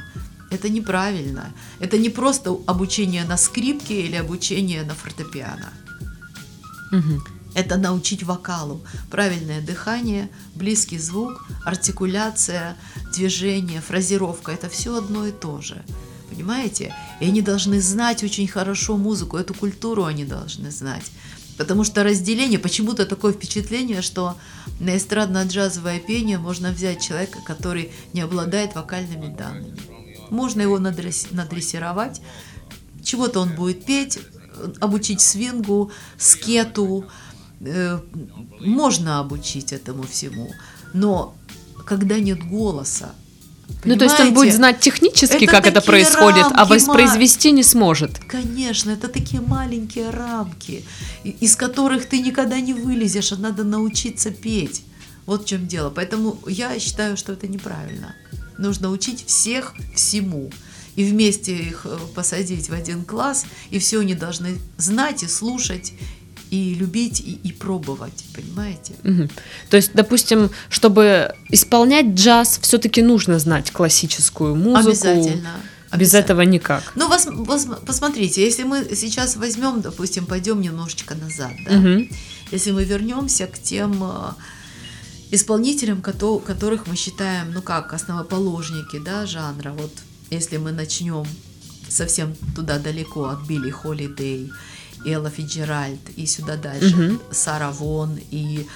Это 0.51 0.69
неправильно. 0.71 1.53
Это 1.79 1.99
не 1.99 2.09
просто 2.09 2.57
обучение 2.67 3.25
на 3.25 3.37
скрипке 3.37 4.03
или 4.03 4.17
обучение 4.17 4.83
на 4.83 4.95
фортепиано. 4.95 5.73
Мгм. 6.91 7.23
Это 7.55 7.77
научить 7.77 8.23
вокалу. 8.23 8.81
Правильное 9.11 9.61
дыхание, 9.61 10.31
близкий 10.55 10.99
звук, 10.99 11.47
артикуляция, 11.65 12.77
движение, 13.13 13.81
фразировка. 13.81 14.53
Это 14.53 14.69
все 14.69 14.97
одно 14.97 15.27
и 15.27 15.33
то 15.33 15.61
же. 15.61 15.85
Понимаете? 16.31 16.95
И 17.21 17.27
они 17.27 17.43
должны 17.43 17.81
знать 17.81 18.23
очень 18.23 18.47
хорошо 18.47 18.97
музыку, 18.97 19.37
эту 19.37 19.55
культуру 19.55 20.05
они 20.05 20.25
должны 20.25 20.71
знать. 20.71 21.05
Потому 21.59 21.83
что 21.83 22.05
разделение, 22.05 22.59
почему-то 22.59 23.05
такое 23.05 23.33
впечатление, 23.33 24.01
что 24.01 24.37
на 24.79 24.97
эстрадно-джазовое 24.97 25.99
пение 25.99 26.39
можно 26.39 26.71
взять 26.71 27.03
человека, 27.03 27.41
который 27.45 27.91
не 28.13 28.21
обладает 28.21 28.77
вокальными 28.77 29.35
данными. 29.35 29.77
Можно 30.31 30.63
его 30.63 30.79
надресс- 30.79 31.27
надрессировать, 31.33 32.21
чего-то 33.03 33.41
он 33.41 33.55
будет 33.57 33.85
петь, 33.85 34.21
обучить 34.81 35.21
свингу, 35.21 35.91
скету, 36.17 37.07
э, 37.61 38.01
можно 38.61 39.19
обучить 39.19 39.73
этому 39.73 40.05
всему, 40.05 40.53
но 40.95 41.35
когда 41.85 42.19
нет 42.21 42.47
голоса, 42.47 43.15
Ну, 43.85 43.97
то 43.97 44.05
есть 44.05 44.19
он 44.19 44.29
будет 44.29 44.35
понимаете, 44.35 44.57
знать 44.57 44.81
технически, 44.81 45.45
Это 45.45 45.53
как 45.53 45.67
это 45.67 45.81
происходит, 45.81 46.47
а 46.51 46.65
воспроизвести 46.65 47.53
не 47.53 47.63
сможет. 47.63 48.19
Конечно, 48.27 48.91
это 48.91 49.09
такие 49.09 49.41
маленькие 49.41 50.11
рамки, 50.11 50.85
из 51.25 51.57
которых 51.57 52.07
ты 52.07 52.21
никогда 52.21 52.61
не 52.61 52.75
вылезешь, 52.75 53.33
а 53.33 53.37
надо 53.37 53.65
научиться 53.65 54.31
петь. 54.31 54.83
Вот 55.27 55.45
в 55.45 55.47
чем 55.47 55.67
дело. 55.67 55.91
Поэтому 55.91 56.39
я 56.47 56.79
считаю, 56.79 57.17
что 57.17 57.33
это 57.35 57.47
неправильно. 57.47 58.15
Нужно 58.57 58.91
учить 58.91 59.25
всех 59.27 59.75
всему. 59.95 60.51
И 60.97 61.05
вместе 61.05 61.55
их 61.55 61.83
э, 61.85 61.97
посадить 62.15 62.71
в 62.71 62.73
один 62.73 63.05
класс, 63.05 63.45
и 63.71 63.79
все 63.79 64.01
они 64.01 64.15
должны 64.15 64.59
знать 64.79 65.23
и 65.23 65.29
слушать, 65.29 65.93
и 66.51 66.75
любить, 66.75 67.21
и, 67.21 67.33
и 67.49 67.53
пробовать, 67.53 68.25
понимаете? 68.35 68.95
Мгм. 69.03 69.29
То 69.71 69.77
есть, 69.77 69.91
допустим, 69.95 70.51
чтобы 70.71 71.33
исполнять 71.51 72.07
джаз, 72.15 72.59
все-таки 72.63 73.03
нужно 73.03 73.39
знать 73.39 73.71
классическую 73.71 74.55
музыку. 74.55 74.89
Обязательно. 74.91 75.51
Без 75.97 76.13
этого 76.15 76.43
никак. 76.43 76.93
Ну, 76.97 77.09
вос- 77.09 77.33
вос- 77.47 77.85
посмотрите, 77.87 78.45
если 78.45 78.63
мы 78.65 78.87
сейчас 78.95 79.37
возьмем, 79.37 79.81
допустим, 79.81 80.27
пойдем 80.27 80.61
немножечко 80.61 81.15
назад, 81.15 81.53
да, 81.67 81.77
Мгм. 81.77 82.09
если 82.53 82.73
мы 82.73 82.85
вернемся 82.85 83.47
к 83.47 83.59
тем 83.59 84.03
э, 84.05 84.33
исполнителям, 85.31 86.01
кото- 86.03 86.41
которых 86.41 86.87
мы 86.87 86.97
считаем, 86.97 87.53
ну 87.53 87.63
как, 87.63 87.93
основоположники, 87.93 88.99
да, 88.99 89.27
жанра, 89.27 89.73
вот 89.73 89.93
если 90.31 90.59
мы 90.59 90.73
начнем 90.73 91.25
совсем 91.89 92.35
туда 92.55 92.79
далеко 92.79 93.25
от 93.29 93.47
Билли 93.47 93.71
Холидей, 93.71 94.51
Элла 95.05 95.31
Фиджеральд 95.31 96.01
и 96.17 96.27
сюда 96.27 96.57
дальше 96.57 96.97
Мгм. 96.97 97.21
Сара 97.31 97.71
Вон 97.71 98.19
и 98.31 98.67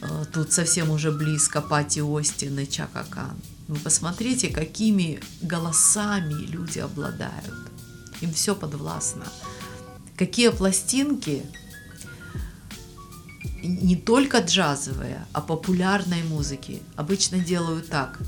э, 0.00 0.24
тут 0.32 0.52
совсем 0.52 0.90
уже 0.90 1.10
близко 1.12 1.60
Пати 1.60 2.00
Остин 2.00 2.58
и 2.58 2.66
Чака 2.66 3.04
Кан. 3.10 3.36
Вы 3.68 3.76
посмотрите, 3.76 4.48
какими 4.48 5.20
голосами 5.42 6.34
люди 6.34 6.78
обладают. 6.78 7.54
Им 8.20 8.32
все 8.32 8.54
подвластно. 8.54 9.24
Какие 10.16 10.48
пластинки 10.48 11.44
не 13.62 13.96
только 13.96 14.38
джазовые, 14.38 15.26
а 15.32 15.40
популярной 15.40 16.22
музыки 16.22 16.82
обычно 16.96 17.38
делают 17.38 17.88
так. 17.88 18.18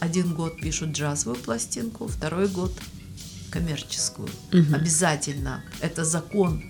Один 0.00 0.34
год 0.34 0.60
пишут 0.60 0.90
джазовую 0.90 1.36
пластинку, 1.40 2.06
второй 2.06 2.48
год 2.48 2.72
коммерческую. 3.50 4.28
Мгм. 4.52 4.74
Обязательно. 4.74 5.64
Это 5.80 6.04
закон 6.04 6.62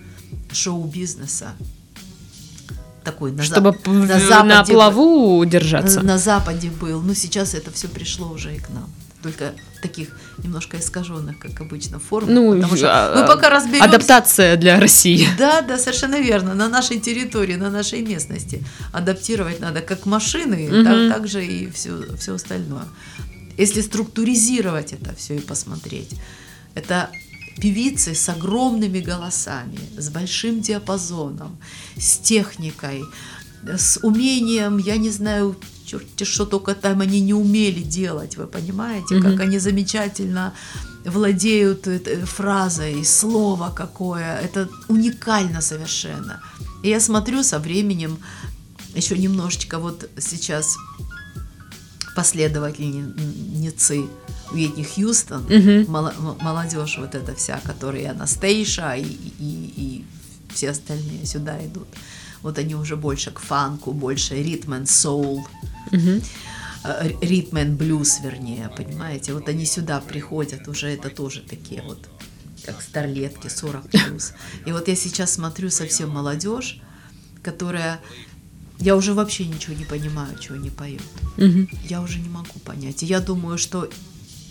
шоу-бизнеса. 0.53 1.53
Такой 3.05 3.33
на, 3.33 3.43
Чтобы 3.43 3.71
зап- 3.71 3.91
на 3.91 4.07
на, 4.07 4.19
Западе 4.19 4.73
плаву 4.75 5.39
удержаться. 5.39 6.03
на 6.03 6.19
Западе 6.19 6.71
был. 6.71 7.01
Ну, 7.01 7.15
сейчас 7.15 7.55
это 7.55 7.71
все 7.73 7.89
пришло 7.89 8.29
уже 8.31 8.55
и 8.55 8.59
к 8.59 8.69
нам. 8.71 8.91
Только 9.23 9.53
таких 9.83 10.09
немножко 10.39 10.79
искаженных, 10.79 11.39
как 11.39 11.61
обычно, 11.61 11.99
форм. 11.99 12.33
Ну, 12.33 12.55
потому 12.55 12.77
что 12.77 12.89
а- 12.91 13.21
мы 13.23 13.27
пока 13.27 13.49
разберемся. 13.51 13.85
Адаптация 13.89 14.57
для 14.57 14.79
России. 14.79 15.27
Да, 15.39 15.63
да, 15.63 15.79
совершенно 15.79 16.21
верно. 16.21 16.55
На 16.55 16.69
нашей 16.69 17.01
территории, 17.01 17.57
на 17.57 17.71
нашей 17.71 18.03
местности 18.03 18.63
адаптировать 18.93 19.61
надо 19.61 19.81
как 19.81 20.05
машины, 20.07 20.69
Мгм. 20.71 20.85
так, 20.85 21.19
так 21.21 21.29
же 21.29 21.45
и 21.47 21.71
все, 21.71 22.03
все 22.19 22.35
остальное. 22.35 22.85
Если 23.59 23.81
структуризировать 23.83 24.93
это 24.93 25.15
все 25.17 25.37
и 25.37 25.41
посмотреть, 25.41 26.11
это 26.75 27.09
певицы 27.61 28.15
с 28.15 28.29
огромными 28.29 29.01
голосами, 29.01 29.79
с 29.99 30.09
большим 30.09 30.61
диапазоном, 30.61 31.59
с 31.97 32.19
техникой, 32.19 33.03
с 33.77 33.99
умением, 34.03 34.79
я 34.79 34.97
не 34.97 35.11
знаю, 35.11 35.57
черти 35.87 36.25
что 36.25 36.47
только 36.47 36.75
там 36.75 37.01
они 37.01 37.21
не 37.21 37.35
умели 37.35 37.83
делать, 37.83 38.37
вы 38.37 38.47
понимаете, 38.47 39.15
Мгм. 39.15 39.23
как 39.23 39.41
они 39.41 39.59
замечательно 39.59 40.53
владеют 41.05 41.87
этой 41.87 42.25
фразой, 42.25 43.05
слово 43.05 43.73
какое, 43.77 44.37
это 44.45 44.69
уникально 44.89 45.61
совершенно. 45.61 46.41
И 46.83 46.89
я 46.89 47.01
смотрю 47.01 47.43
со 47.43 47.59
временем, 47.59 48.19
еще 48.97 49.19
немножечко 49.19 49.79
вот 49.79 50.09
сейчас 50.19 50.77
последовательницы 53.01 54.07
Уитни 54.53 54.83
Хьюстон, 54.83 55.47
м- 55.51 56.37
молодежь 56.41 56.99
вот 56.99 57.15
эта 57.15 57.35
вся, 57.35 57.61
которая 57.65 58.11
Анастейша 58.11 58.95
и, 58.97 59.03
и, 59.05 59.73
и 59.77 60.05
все 60.55 60.71
остальные 60.71 61.25
сюда 61.27 61.65
идут. 61.65 61.87
Вот 62.43 62.59
они 62.59 62.75
уже 62.75 62.97
больше 62.97 63.31
к 63.31 63.39
фанку, 63.39 63.93
больше 63.93 64.35
ритм 64.43 64.73
and 64.75 64.85
soul, 64.85 65.41
Мгм. 65.93 66.21
э, 66.85 67.11
ритм 67.23 67.57
and 67.57 67.77
блюз, 67.77 68.19
вернее, 68.23 68.71
понимаете? 68.77 69.33
Вот 69.35 69.49
они 69.49 69.65
сюда 69.67 70.01
приходят, 70.01 70.67
уже 70.69 70.89
это 70.89 71.11
тоже 71.11 71.41
такие 71.41 71.83
вот, 71.83 72.09
как 72.65 72.83
старлетки, 72.83 73.49
40 73.49 73.89
плюс. 73.89 74.33
И 74.67 74.73
вот 74.73 74.89
я 74.89 74.97
сейчас 74.97 75.33
смотрю 75.33 75.71
совсем 75.71 76.11
молодежь, 76.11 76.81
которая... 77.43 78.01
Я 78.81 78.97
уже 78.97 79.15
вообще 79.15 79.45
ничего 79.47 79.77
не 79.77 79.85
понимаю, 79.85 80.37
чего 80.39 80.55
они 80.57 80.71
поют 80.71 81.03
Мгм. 81.37 81.69
я 81.89 82.01
уже 82.01 82.19
не 82.19 82.29
могу 82.29 82.59
понять. 82.65 83.03
И 83.03 83.07
я 83.07 83.21
думаю, 83.21 83.59
что 83.59 83.89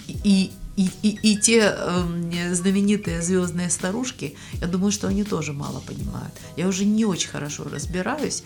и, 0.07 0.51
и, 0.75 0.89
и, 1.01 1.19
и 1.21 1.37
те 1.37 1.75
эм, 1.77 2.31
знаменитые 2.55 3.21
звездные 3.21 3.69
старушки, 3.69 4.35
я 4.61 4.67
думаю, 4.67 4.91
что 4.91 5.07
они 5.07 5.23
тоже 5.23 5.53
мало 5.53 5.79
понимают. 5.81 6.33
Я 6.57 6.67
уже 6.67 6.85
не 6.85 7.05
очень 7.05 7.29
хорошо 7.29 7.65
разбираюсь, 7.65 8.43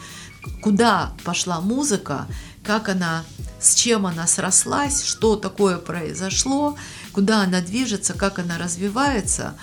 куда 0.62 1.14
пошла 1.24 1.62
музыка, 1.62 2.28
как 2.64 2.90
она, 2.90 3.24
с 3.60 3.76
чем 3.76 4.06
она 4.06 4.26
срослась, 4.26 5.04
что 5.04 5.36
такое 5.36 5.78
произошло, 5.78 6.78
куда 7.12 7.44
она 7.44 7.62
движется, 7.62 8.14
как 8.14 8.40
она 8.40 8.58
развивается. 8.58 9.56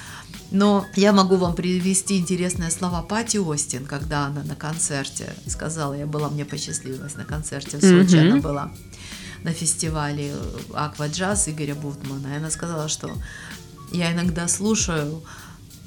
Но 0.51 0.87
я 0.97 1.13
могу 1.13 1.37
вам 1.37 1.55
привести 1.55 2.19
интересные 2.19 2.71
слова 2.71 3.03
Пати 3.03 3.37
Остин, 3.37 3.87
когда 3.87 4.27
она 4.27 4.43
на 4.43 4.57
концерте 4.57 5.33
сказала, 5.47 5.95
я 5.95 6.07
была, 6.07 6.29
мне 6.29 6.45
посчастливилась 6.45 7.15
на 7.15 7.25
концерте 7.25 7.77
в 7.77 7.81
Сочи, 7.81 8.17
mm-hmm. 8.17 8.31
она 8.31 8.41
была 8.41 8.73
на 9.45 9.53
фестивале 9.53 10.35
Аква 10.75 11.09
Джаз 11.09 11.49
Игоря 11.49 11.75
Бутмана, 11.75 12.35
и 12.35 12.37
она 12.37 12.51
сказала, 12.51 12.89
что 12.89 13.11
я 13.93 14.13
иногда 14.13 14.49
слушаю 14.49 15.23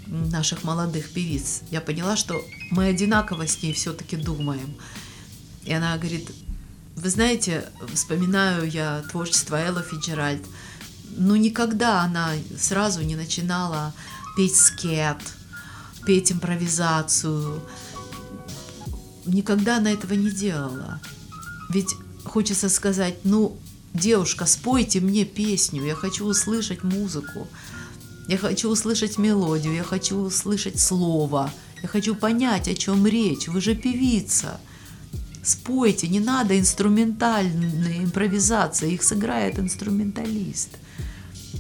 наших 0.08 0.64
молодых 0.64 1.12
певиц, 1.12 1.62
я 1.70 1.82
поняла, 1.82 2.16
что 2.16 2.44
мы 2.72 2.86
одинаково 2.86 3.48
с 3.48 3.62
ней 3.62 3.74
все-таки 3.74 4.16
думаем. 4.18 4.76
И 5.64 5.74
она 5.74 5.98
говорит, 5.98 6.30
вы 6.96 7.10
знаете, 7.10 7.66
вспоминаю 7.94 8.70
я 8.70 9.04
творчество 9.12 9.56
Элла 9.56 9.82
Фиджеральд, 9.82 10.44
ну 11.16 11.36
никогда 11.36 12.02
она 12.02 12.32
сразу 12.58 13.02
не 13.02 13.16
начинала 13.16 13.94
петь 14.36 14.56
скет, 14.56 15.18
петь 16.06 16.32
импровизацию. 16.32 17.62
Никогда 19.26 19.78
она 19.78 19.92
этого 19.92 20.14
не 20.14 20.32
делала. 20.32 21.00
Ведь 21.70 21.96
хочется 22.26 22.70
сказать, 22.70 23.16
ну, 23.24 23.58
девушка, 23.94 24.46
спойте 24.46 25.00
мне 25.00 25.26
песню, 25.26 25.86
я 25.86 25.96
хочу 25.96 26.26
услышать 26.26 26.84
музыку, 26.84 27.48
я 28.28 28.38
хочу 28.38 28.70
услышать 28.70 29.18
мелодию, 29.18 29.74
я 29.74 29.84
хочу 29.84 30.18
услышать 30.18 30.80
слово, 30.80 31.52
я 31.82 31.88
хочу 31.88 32.16
понять, 32.16 32.68
о 32.68 32.76
чем 32.76 33.06
речь, 33.06 33.48
вы 33.48 33.62
же 33.62 33.76
певица. 33.76 34.60
Спойте, 35.44 36.08
не 36.08 36.22
надо 36.22 36.58
инструментальные 36.58 38.06
импровизации, 38.06 38.94
их 38.94 39.04
сыграет 39.04 39.60
инструменталист. 39.60 40.70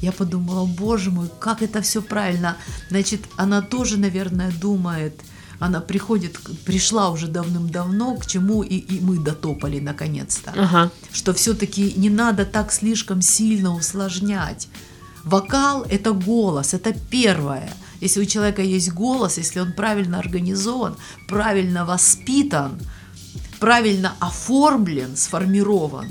Я 0.03 0.11
подумала, 0.11 0.65
боже 0.65 1.11
мой, 1.11 1.29
как 1.39 1.61
это 1.61 1.81
все 1.81 2.01
правильно. 2.01 2.57
Значит, 2.89 3.21
она 3.37 3.61
тоже, 3.61 3.97
наверное, 3.97 4.51
думает, 4.51 5.21
она 5.59 5.79
приходит, 5.79 6.37
пришла 6.65 7.09
уже 7.09 7.27
давным-давно, 7.27 8.17
к 8.17 8.25
чему 8.25 8.63
и, 8.63 8.75
и 8.75 8.99
мы 8.99 9.17
дотопали 9.17 9.79
наконец-то. 9.79 10.51
Ага. 10.57 10.91
Что 11.13 11.33
все-таки 11.33 11.93
не 11.95 12.09
надо 12.09 12.43
так 12.45 12.73
слишком 12.73 13.21
сильно 13.21 13.73
усложнять. 13.73 14.67
Вокал– 15.23 15.83
это 15.89 16.11
голос, 16.11 16.73
это 16.73 16.93
первое. 17.09 17.73
Если 18.01 18.21
у 18.21 18.25
человека 18.25 18.61
есть 18.61 18.91
голос, 18.91 19.37
если 19.37 19.61
он 19.61 19.71
правильно 19.71 20.19
организован, 20.19 20.97
правильно 21.29 21.85
воспитан, 21.85 22.77
правильно 23.61 24.15
оформлен, 24.19 25.15
сформирован, 25.15 26.07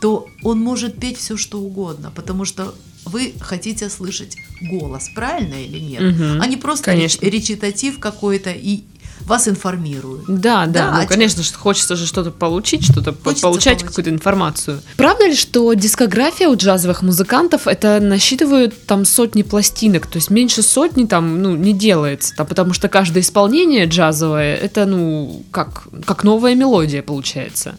то 0.00 0.28
он 0.44 0.60
может 0.60 1.00
петь 1.00 1.18
все, 1.18 1.36
что 1.36 1.58
угодно, 1.58 2.12
потому 2.14 2.44
что 2.44 2.72
вы 3.06 3.34
хотите 3.40 3.88
слышать 3.88 4.36
голос, 4.60 5.08
правильно 5.14 5.54
или 5.54 5.78
нет? 5.78 6.02
Угу, 6.02 6.42
а 6.42 6.46
не 6.46 6.56
просто 6.56 6.84
конечно. 6.84 7.24
речитатив 7.24 7.98
какой-то 7.98 8.50
и 8.50 8.84
вас 9.26 9.48
информируют. 9.48 10.24
Да, 10.28 10.66
да, 10.66 10.90
да 10.90 10.96
ну, 10.96 11.02
а 11.02 11.06
конечно, 11.06 11.42
что 11.42 11.58
хочется 11.58 11.96
же 11.96 12.06
что-то 12.06 12.30
получить, 12.30 12.84
что-то 12.84 13.12
получать, 13.12 13.82
какую-то 13.82 14.10
информацию. 14.10 14.80
Правда 14.96 15.26
ли, 15.26 15.34
что 15.34 15.72
дискография 15.74 16.48
у 16.48 16.56
джазовых 16.56 17.02
музыкантов 17.02 17.66
это 17.66 17.98
насчитывают 18.00 18.86
там 18.86 19.04
сотни 19.04 19.42
пластинок, 19.42 20.06
то 20.06 20.16
есть 20.16 20.30
меньше 20.30 20.62
сотни 20.62 21.06
там, 21.06 21.42
ну, 21.42 21.56
не 21.56 21.72
делается, 21.72 22.34
там, 22.36 22.46
потому 22.46 22.72
что 22.72 22.88
каждое 22.88 23.20
исполнение 23.20 23.86
джазовое 23.86 24.56
это, 24.56 24.86
ну, 24.86 25.42
как, 25.50 25.88
как 26.04 26.22
новая 26.22 26.54
мелодия 26.54 27.02
получается. 27.02 27.76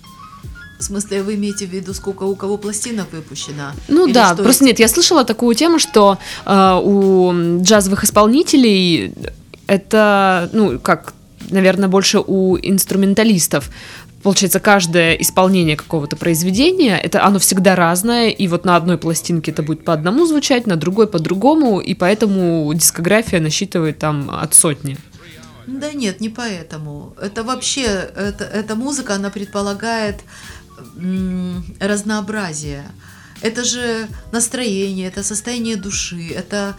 В 0.80 0.84
смысле, 0.84 1.24
вы 1.24 1.36
имеете 1.36 1.66
в 1.66 1.70
виду, 1.70 1.94
сколько 1.94 2.24
у 2.24 2.36
кого 2.36 2.58
пластинок 2.58 3.12
выпущено? 3.12 3.72
Ну 3.88 4.06
Или 4.06 4.14
да, 4.14 4.36
просто 4.36 4.48
есть? 4.48 4.62
нет, 4.62 4.80
я 4.80 4.88
слышала 4.88 5.24
такую 5.24 5.56
тему, 5.56 5.80
что 5.80 6.20
э, 6.46 6.82
у 6.84 7.62
джазовых 7.62 8.04
исполнителей 8.04 9.14
это, 9.66 10.50
ну, 10.54 10.80
как, 10.80 11.14
наверное, 11.50 11.90
больше 11.90 12.20
у 12.20 12.58
инструменталистов. 12.58 13.70
Получается, 14.22 14.60
каждое 14.60 15.14
исполнение 15.14 15.76
какого-то 15.76 16.16
произведения, 16.16 16.98
это 16.98 17.24
оно 17.24 17.40
всегда 17.40 17.76
разное, 17.76 18.30
и 18.30 18.48
вот 18.48 18.66
на 18.66 18.76
одной 18.76 18.98
пластинке 18.98 19.52
это 19.52 19.64
будет 19.64 19.84
по 19.86 19.94
одному 19.94 20.26
звучать, 20.26 20.68
на 20.68 20.76
другой 20.76 21.08
по-другому, 21.08 21.80
и 21.80 21.94
поэтому 21.94 22.72
дискография 22.74 23.40
насчитывает 23.40 24.00
там 24.00 24.30
от 24.30 24.54
сотни. 24.54 24.98
Да 25.68 25.92
нет, 25.92 26.22
не 26.22 26.30
поэтому. 26.30 27.14
Это 27.22 27.44
вообще, 27.44 27.84
это, 27.84 28.46
эта 28.46 28.76
музыка, 28.76 29.16
она 29.16 29.30
предполагает 29.30 30.16
разнообразие. 31.80 32.84
Это 33.42 33.64
же 33.64 34.08
настроение, 34.32 35.08
это 35.08 35.24
состояние 35.24 35.76
души, 35.76 36.30
это 36.30 36.76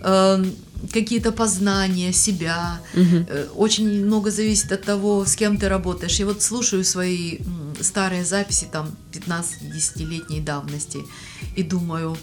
э, 0.00 0.44
какие-то 0.92 1.32
познания 1.32 2.12
себя. 2.12 2.80
Угу. 2.94 3.26
Очень 3.56 4.04
много 4.04 4.30
зависит 4.30 4.72
от 4.72 4.82
того, 4.82 5.24
с 5.24 5.34
кем 5.34 5.58
ты 5.58 5.68
работаешь. 5.68 6.20
Я 6.20 6.26
вот 6.26 6.42
слушаю 6.42 6.84
свои 6.84 7.38
старые 7.80 8.24
записи, 8.24 8.68
там, 8.70 8.94
15-10-летней 9.12 10.40
давности, 10.40 10.98
и 11.56 11.62
думаю, 11.62 12.16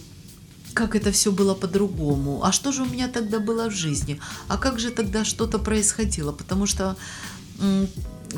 как 0.74 0.96
это 0.96 1.12
все 1.12 1.32
было 1.32 1.54
по-другому, 1.54 2.44
а 2.44 2.52
что 2.52 2.72
же 2.72 2.84
у 2.84 2.86
меня 2.86 3.08
тогда 3.08 3.40
было 3.40 3.70
в 3.70 3.74
жизни, 3.74 4.20
а 4.48 4.58
как 4.58 4.80
же 4.80 4.90
тогда 4.90 5.24
что-то 5.24 5.60
происходило, 5.60 6.32
потому 6.32 6.66
что 6.66 6.96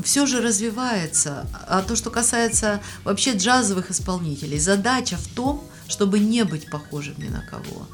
все 0.02 0.26
же 0.26 0.40
развивается. 0.40 1.46
А 1.68 1.82
то, 1.82 1.96
что 1.96 2.10
касается 2.10 2.80
вообще 3.04 3.32
джазовых 3.32 3.90
исполнителей, 3.90 4.58
задача 4.58 5.16
в 5.16 5.26
том, 5.28 5.62
чтобы 5.88 6.18
не 6.18 6.44
быть 6.44 6.70
похожим 6.70 7.14
ни 7.18 7.28
на 7.28 7.42
кого. 7.42 7.86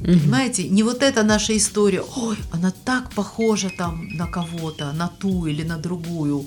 Угу. 0.00 0.12
Понимаете, 0.12 0.68
не 0.68 0.82
вот 0.82 1.02
эта 1.02 1.22
наша 1.22 1.56
история, 1.56 2.02
ой, 2.16 2.36
она 2.52 2.72
так 2.84 3.10
похожа 3.14 3.70
там 3.76 4.08
на 4.16 4.26
кого-то, 4.26 4.92
на 4.92 5.08
ту 5.08 5.46
или 5.46 5.62
на 5.62 5.78
другую. 5.78 6.46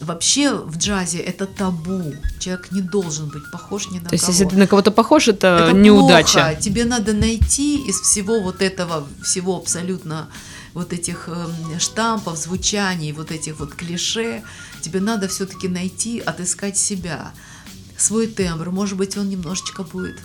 Вообще 0.00 0.54
в 0.54 0.76
джазе 0.76 1.18
это 1.18 1.46
табу. 1.46 2.14
Человек 2.38 2.72
не 2.72 2.80
должен 2.80 3.28
быть 3.28 3.50
похож 3.50 3.88
ни 3.90 3.98
на 3.98 4.04
То 4.04 4.04
кого. 4.04 4.08
То 4.10 4.14
есть, 4.14 4.28
если 4.28 4.44
ты 4.44 4.56
на 4.56 4.66
кого-то 4.66 4.90
похож, 4.90 5.28
это, 5.28 5.68
это 5.68 5.76
неудача. 5.76 6.32
Плохо. 6.32 6.56
Тебе 6.60 6.84
надо 6.84 7.12
найти 7.12 7.78
из 7.86 8.00
всего 8.00 8.40
вот 8.40 8.60
этого, 8.60 9.06
всего 9.22 9.56
абсолютно 9.56 10.28
вот 10.74 10.92
этих 10.92 11.28
эм, 11.28 11.78
штампов, 11.78 12.36
звучаний, 12.36 13.12
вот 13.12 13.30
этих 13.30 13.60
вот 13.60 13.74
клише, 13.74 14.42
тебе 14.82 15.00
надо 15.00 15.28
все-таки 15.28 15.68
найти, 15.68 16.18
отыскать 16.18 16.76
себя, 16.76 17.32
свой 17.96 18.26
тембр. 18.26 18.70
Может 18.70 18.98
быть, 18.98 19.16
он 19.16 19.28
немножечко 19.30 19.84
будет 19.84 20.20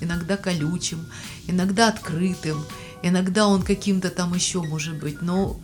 иногда 0.00 0.36
колючим, 0.36 1.04
иногда 1.46 1.88
открытым, 1.88 2.64
иногда 3.02 3.46
он 3.46 3.62
каким-то 3.62 4.08
там 4.08 4.34
еще 4.34 4.62
может 4.62 4.94
быть, 4.94 5.20
но 5.20 5.60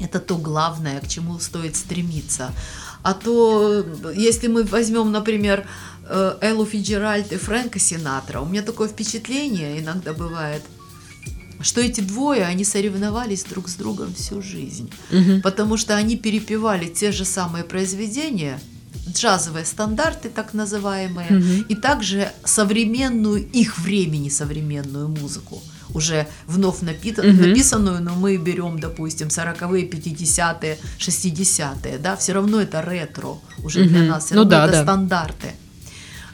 это 0.00 0.20
то 0.20 0.38
главное, 0.38 1.00
к 1.00 1.08
чему 1.08 1.38
стоит 1.40 1.76
стремиться. 1.76 2.52
А 3.02 3.12
то, 3.12 3.84
если 4.14 4.46
мы 4.46 4.62
возьмем, 4.62 5.12
например, 5.12 5.66
э, 6.08 6.38
Эллу 6.40 6.64
Фиджеральд 6.64 7.32
и 7.32 7.36
Фрэнка 7.36 7.78
Синатра, 7.78 8.40
у 8.40 8.46
меня 8.46 8.62
такое 8.62 8.88
впечатление 8.88 9.80
иногда 9.80 10.12
бывает– 10.12 10.62
что 11.64 11.80
эти 11.80 12.02
двое, 12.02 12.44
они 12.44 12.62
соревновались 12.62 13.42
друг 13.44 13.68
с 13.68 13.74
другом 13.74 14.14
всю 14.14 14.42
жизнь, 14.42 14.90
угу. 15.10 15.40
потому 15.42 15.78
что 15.78 15.96
они 15.96 16.16
перепевали 16.16 16.86
те 16.86 17.10
же 17.10 17.24
самые 17.24 17.64
произведения, 17.64 18.60
джазовые 19.08 19.64
стандарты, 19.64 20.28
так 20.28 20.52
называемые, 20.52 21.28
угу. 21.28 21.64
и 21.68 21.74
также 21.74 22.30
современную, 22.44 23.48
их 23.50 23.78
времени 23.78 24.28
современную 24.28 25.08
музыку, 25.08 25.62
уже 25.94 26.28
вновь 26.46 26.82
напитан, 26.82 27.30
угу. 27.30 27.46
написанную, 27.46 28.02
но 28.02 28.14
мы 28.14 28.36
берем, 28.36 28.78
допустим, 28.78 29.28
40-е, 29.28 29.88
50-е, 29.88 30.78
60-е, 30.98 31.98
да, 31.98 32.16
все 32.16 32.34
равно 32.34 32.60
это 32.60 32.82
ретро 32.82 33.38
уже 33.62 33.80
угу. 33.80 33.88
для 33.88 34.02
нас, 34.02 34.26
все 34.26 34.34
ну, 34.34 34.42
равно 34.42 34.50
да, 34.50 34.64
это 34.66 34.72
да. 34.72 34.82
стандарты. 34.82 35.52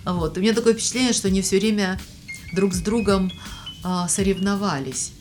Вот. 0.04 0.36
У 0.36 0.40
меня 0.40 0.54
такое 0.54 0.74
впечатление, 0.74 1.12
что 1.12 1.28
они 1.28 1.40
все 1.40 1.60
время 1.60 2.00
друг 2.52 2.74
с 2.74 2.80
другом 2.80 3.30
а, 3.84 4.08
соревновались 4.08 5.12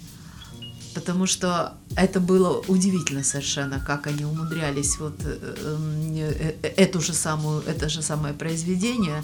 потому 0.99 1.27
что 1.27 1.77
это 1.95 2.19
было 2.19 2.61
удивительно 2.67 3.23
совершенно, 3.23 3.79
как 3.79 4.07
они 4.07 4.25
умудрялись 4.25 4.99
вот 4.99 5.15
э, 5.23 5.37
э, 5.41 6.53
э, 6.61 6.67
эту 6.75 6.99
же 6.99 7.13
самую, 7.13 7.61
это 7.61 7.87
же 7.87 8.01
самое 8.01 8.33
произведение 8.33 9.23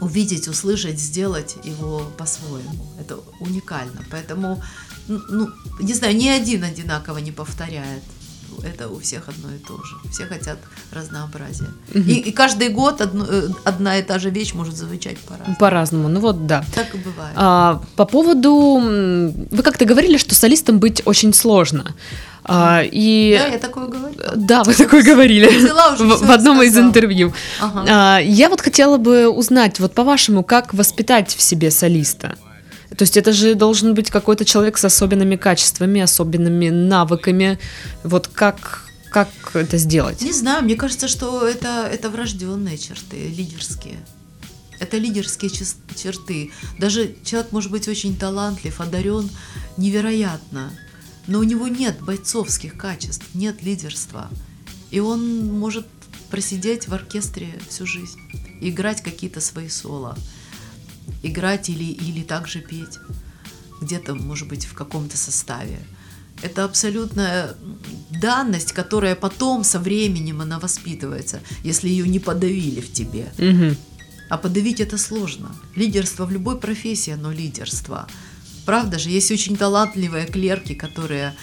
увидеть, 0.00 0.48
услышать, 0.48 0.98
сделать 0.98 1.56
его 1.64 2.00
по-своему. 2.18 2.92
Это 3.00 3.20
уникально. 3.40 4.04
Поэтому, 4.10 4.60
ну, 5.06 5.48
не 5.80 5.94
знаю, 5.94 6.16
ни 6.16 6.28
один 6.28 6.64
одинаково 6.64 7.18
не 7.18 7.30
повторяет 7.32 8.02
это 8.64 8.88
у 8.88 8.98
всех 9.00 9.28
одно 9.28 9.48
и 9.54 9.58
то 9.58 9.82
же. 9.84 9.96
Все 10.10 10.26
хотят 10.26 10.58
разнообразия. 10.92 11.68
Угу. 11.94 12.00
И, 12.00 12.14
и 12.14 12.32
каждый 12.32 12.68
год 12.68 13.00
одно, 13.00 13.24
э, 13.28 13.48
одна 13.64 13.98
и 13.98 14.02
та 14.02 14.18
же 14.18 14.30
вещь 14.30 14.54
может 14.54 14.76
звучать 14.76 15.18
по-разному. 15.18 15.56
По-разному, 15.58 16.08
ну 16.08 16.20
вот 16.20 16.46
да. 16.46 16.64
Так 16.74 16.94
и 16.94 16.98
бывает. 16.98 17.34
А, 17.36 17.82
по 17.96 18.04
поводу... 18.04 18.80
Вы 19.50 19.62
как-то 19.62 19.84
говорили, 19.84 20.16
что 20.16 20.34
солистом 20.34 20.78
быть 20.78 21.02
очень 21.04 21.32
сложно. 21.34 21.94
А, 22.44 22.82
и... 22.82 23.38
Да, 23.38 23.48
я 23.48 23.58
такое 23.58 23.86
говорила. 23.86 24.32
Да, 24.34 24.64
вы 24.64 24.74
такое 24.74 25.02
говорили 25.02 25.46
уже 25.46 26.04
в, 26.04 26.26
в 26.26 26.30
одном 26.30 26.62
из 26.62 26.76
интервью. 26.76 27.32
Ага. 27.60 27.84
А, 27.88 28.18
я 28.18 28.48
вот 28.48 28.60
хотела 28.60 28.96
бы 28.96 29.28
узнать, 29.28 29.78
вот 29.80 29.94
по-вашему, 29.94 30.42
как 30.42 30.74
воспитать 30.74 31.34
в 31.34 31.42
себе 31.42 31.70
солиста? 31.70 32.36
То 32.96 33.02
есть 33.02 33.16
это 33.16 33.32
же 33.32 33.54
должен 33.54 33.94
быть 33.94 34.10
какой-то 34.10 34.44
человек 34.44 34.76
с 34.78 34.84
особенными 34.84 35.36
качествами, 35.36 36.00
особенными 36.00 36.70
навыками. 36.70 37.58
Вот 38.02 38.26
как, 38.26 38.82
как 39.10 39.28
это 39.54 39.78
сделать? 39.78 40.20
Не 40.22 40.32
знаю, 40.32 40.64
мне 40.64 40.74
кажется, 40.74 41.08
что 41.08 41.46
это, 41.46 41.88
это 41.90 42.10
врожденные 42.10 42.78
черты, 42.78 43.28
лидерские. 43.28 43.98
Это 44.80 44.96
лидерские 44.96 45.50
черты. 45.50 46.50
Даже 46.78 47.14
человек 47.24 47.52
может 47.52 47.70
быть 47.70 47.86
очень 47.86 48.16
талантлив, 48.16 48.80
одарен 48.80 49.30
невероятно, 49.76 50.72
но 51.26 51.38
у 51.38 51.42
него 51.42 51.68
нет 51.68 52.00
бойцовских 52.00 52.76
качеств, 52.76 53.24
нет 53.34 53.62
лидерства. 53.62 54.28
И 54.90 54.98
он 54.98 55.46
может 55.46 55.86
просидеть 56.30 56.88
в 56.88 56.94
оркестре 56.94 57.52
всю 57.68 57.86
жизнь, 57.86 58.18
играть 58.60 59.02
какие-то 59.02 59.40
свои 59.40 59.68
соло, 59.68 60.16
играть 61.22 61.68
или, 61.68 61.84
или 61.84 62.22
также 62.22 62.60
петь, 62.60 62.98
где-то, 63.80 64.14
может 64.14 64.48
быть, 64.48 64.66
в 64.66 64.74
каком-то 64.74 65.16
составе. 65.16 65.78
Это 66.42 66.64
абсолютная 66.64 67.54
данность, 68.22 68.72
которая 68.72 69.14
потом 69.14 69.64
со 69.64 69.78
временем 69.78 70.40
она 70.40 70.58
воспитывается, 70.58 71.40
если 71.64 71.88
ее 71.88 72.08
не 72.08 72.18
подавили 72.18 72.80
в 72.80 72.92
тебе. 72.92 73.32
Мгм. 73.38 73.76
А 74.28 74.38
подавить 74.38 74.80
это 74.80 74.96
сложно. 74.96 75.54
Лидерство 75.76 76.24
в 76.24 76.30
любой 76.30 76.58
профессии, 76.58 77.12
оно 77.12 77.32
лидерство. 77.32 78.06
Правда 78.64 78.98
же, 78.98 79.10
есть 79.10 79.30
очень 79.30 79.56
талантливые 79.56 80.26
клерки, 80.26 80.74
которые 80.74 81.34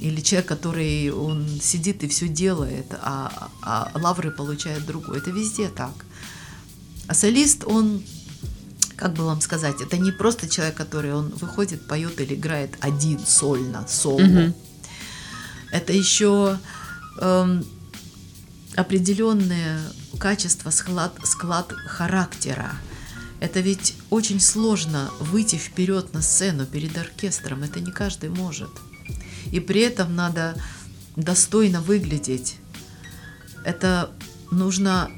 или 0.00 0.20
человек, 0.20 0.48
который 0.48 1.10
он 1.10 1.46
сидит 1.60 2.02
и 2.02 2.08
все 2.08 2.26
делает, 2.28 2.86
а, 3.02 3.50
а 3.62 3.90
лавры 3.94 4.30
получает 4.30 4.86
другой. 4.86 5.18
Это 5.18 5.30
везде 5.30 5.68
так. 5.68 5.92
А 7.06 7.14
солист, 7.14 7.64
он, 7.66 8.02
как 9.00 9.14
бы 9.14 9.24
вам 9.24 9.40
сказать, 9.40 9.80
это 9.80 9.96
не 9.96 10.12
просто 10.12 10.46
человек, 10.46 10.76
который 10.76 11.14
он 11.14 11.30
выходит, 11.30 11.86
поет 11.86 12.20
или 12.20 12.34
играет 12.34 12.76
один 12.80 13.18
сольно, 13.18 13.86
соло. 13.88 14.20
Мгм. 14.20 14.54
Это 15.72 15.94
еще 15.94 16.58
эм, 17.18 17.64
определенные 18.76 19.80
качества, 20.18 20.68
склад, 20.68 21.14
склад 21.24 21.72
характера. 21.86 22.72
Это 23.40 23.60
ведь 23.60 23.94
очень 24.10 24.38
сложно 24.38 25.10
выйти 25.18 25.56
вперед 25.56 26.12
на 26.12 26.20
сцену 26.20 26.66
перед 26.66 26.96
оркестром. 26.98 27.62
Это 27.62 27.80
не 27.80 27.92
каждый 27.92 28.28
может. 28.28 28.70
И 29.50 29.60
при 29.60 29.80
этом 29.80 30.14
надо 30.14 30.62
достойно 31.16 31.80
выглядеть. 31.80 32.56
Это 33.64 34.10
нужно 34.50 35.10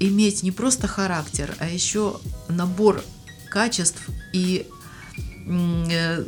иметь 0.00 0.42
не 0.42 0.50
просто 0.50 0.88
характер, 0.88 1.54
а 1.60 1.68
еще 1.68 2.20
набор 2.48 3.04
качеств 3.48 4.02
и 4.32 4.66
э, 5.46 6.24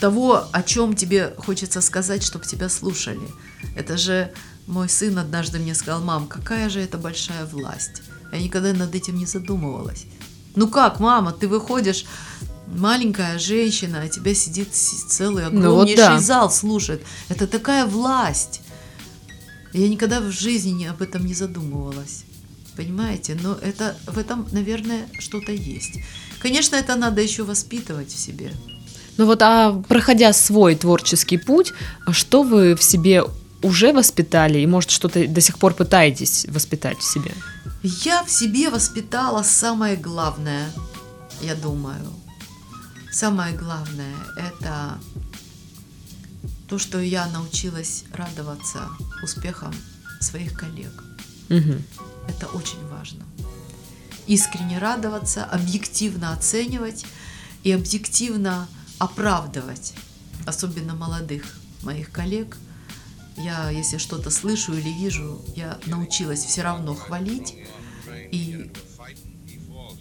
того, 0.00 0.46
о 0.52 0.62
чем 0.62 0.94
тебе 0.94 1.34
хочется 1.36 1.80
сказать, 1.80 2.22
чтобы 2.22 2.44
тебя 2.44 2.68
слушали. 2.68 3.28
Это 3.76 3.96
же 3.96 4.32
мой 4.66 4.88
сын 4.88 5.18
однажды 5.18 5.58
мне 5.58 5.74
сказал, 5.74 6.02
мам, 6.02 6.26
какая 6.26 6.68
же 6.68 6.80
это 6.80 6.98
большая 6.98 7.46
власть. 7.46 8.02
Я 8.32 8.40
никогда 8.40 8.72
над 8.72 8.94
этим 8.94 9.16
не 9.16 9.26
задумывалась. 9.26 10.04
Ну 10.54 10.68
как, 10.68 11.00
мама, 11.00 11.32
ты 11.32 11.48
выходишь, 11.48 12.04
маленькая 12.66 13.38
женщина, 13.38 14.02
а 14.02 14.08
тебя 14.08 14.34
сидит 14.34 14.68
целый 14.72 15.44
Ну 15.44 15.50
вот 15.50 15.58
огромнейший 15.58 15.96
да. 15.96 16.20
зал 16.20 16.50
слушает. 16.50 17.02
Это 17.28 17.46
такая 17.46 17.86
власть. 17.86 18.60
Я 19.72 19.88
никогда 19.88 20.20
в 20.20 20.30
жизни 20.30 20.84
об 20.86 21.02
этом 21.02 21.24
не 21.24 21.34
задумывалась. 21.34 22.24
Понимаете? 22.78 23.36
Но 23.42 23.54
это, 23.54 23.96
в 24.06 24.16
этом, 24.18 24.46
наверное, 24.52 25.08
что-то 25.18 25.50
есть. 25.50 25.98
Конечно, 26.38 26.76
это 26.76 26.94
надо 26.94 27.20
еще 27.20 27.42
воспитывать 27.42 28.12
в 28.12 28.16
себе. 28.16 28.52
Ну 29.16 29.26
вот, 29.26 29.42
а 29.42 29.72
проходя 29.88 30.32
свой 30.32 30.76
творческий 30.76 31.38
путь, 31.38 31.72
что 32.12 32.44
вы 32.44 32.76
в 32.76 32.82
себе 32.84 33.24
уже 33.62 33.92
воспитали 33.92 34.60
и, 34.60 34.66
может, 34.66 34.90
что-то 34.90 35.26
до 35.26 35.40
сих 35.40 35.58
пор 35.58 35.74
пытаетесь 35.74 36.46
воспитать 36.48 36.98
в 36.98 37.02
себе? 37.02 37.32
Я 37.82 38.22
в 38.22 38.30
себе 38.30 38.70
воспитала 38.70 39.42
самое 39.42 39.96
главное, 39.96 40.70
я 41.42 41.56
думаю. 41.56 42.12
Самое 43.10 43.56
главное– 43.56 44.14
это 44.36 45.00
то, 46.68 46.78
что 46.78 47.00
я 47.00 47.26
научилась 47.26 48.04
радоваться 48.12 48.88
успехам 49.24 49.74
своих 50.20 50.52
коллег. 50.52 50.92
Мгм. 51.48 51.82
Это 52.28 52.46
очень 52.48 52.86
важно. 52.88 53.24
Искренне 54.26 54.78
радоваться, 54.78 55.44
объективно 55.44 56.32
оценивать 56.32 57.06
и 57.64 57.72
объективно 57.72 58.68
оправдывать, 58.98 59.94
особенно 60.46 60.94
молодых 60.94 61.58
моих 61.82 62.10
коллег. 62.12 62.56
Я, 63.36 63.70
если 63.70 63.98
что-то 63.98 64.30
слышу 64.30 64.74
или 64.74 64.90
вижу, 64.90 65.40
я 65.56 65.78
научилась 65.86 66.44
все 66.44 66.62
равно 66.62 66.94
хвалить 66.94 67.54
и 68.30 68.70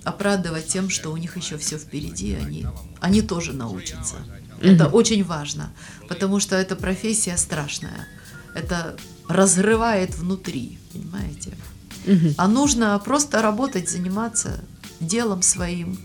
оправдывать 0.04 0.68
тем, 0.68 0.90
что 0.90 1.12
у 1.12 1.18
них 1.18 1.38
еще 1.38 1.58
все 1.58 1.78
впереди, 1.78 2.34
они, 2.34 2.66
они 3.00 3.22
тоже 3.22 3.54
научатся. 3.54 4.16
Это 4.62 4.88
очень 4.88 5.24
важно, 5.24 5.72
потому 6.10 6.40
что 6.40 6.56
эта 6.56 6.76
профессия 6.76 7.38
страшная. 7.38 8.08
Это 8.56 8.98
разрывает 9.28 10.16
внутри, 10.16 10.80
понимаете? 10.92 11.54
А 12.38 12.48
нужно 12.48 13.00
просто 13.04 13.42
работать, 13.42 13.90
заниматься 13.90 14.60
делом 15.00 15.42
своим 15.42 16.00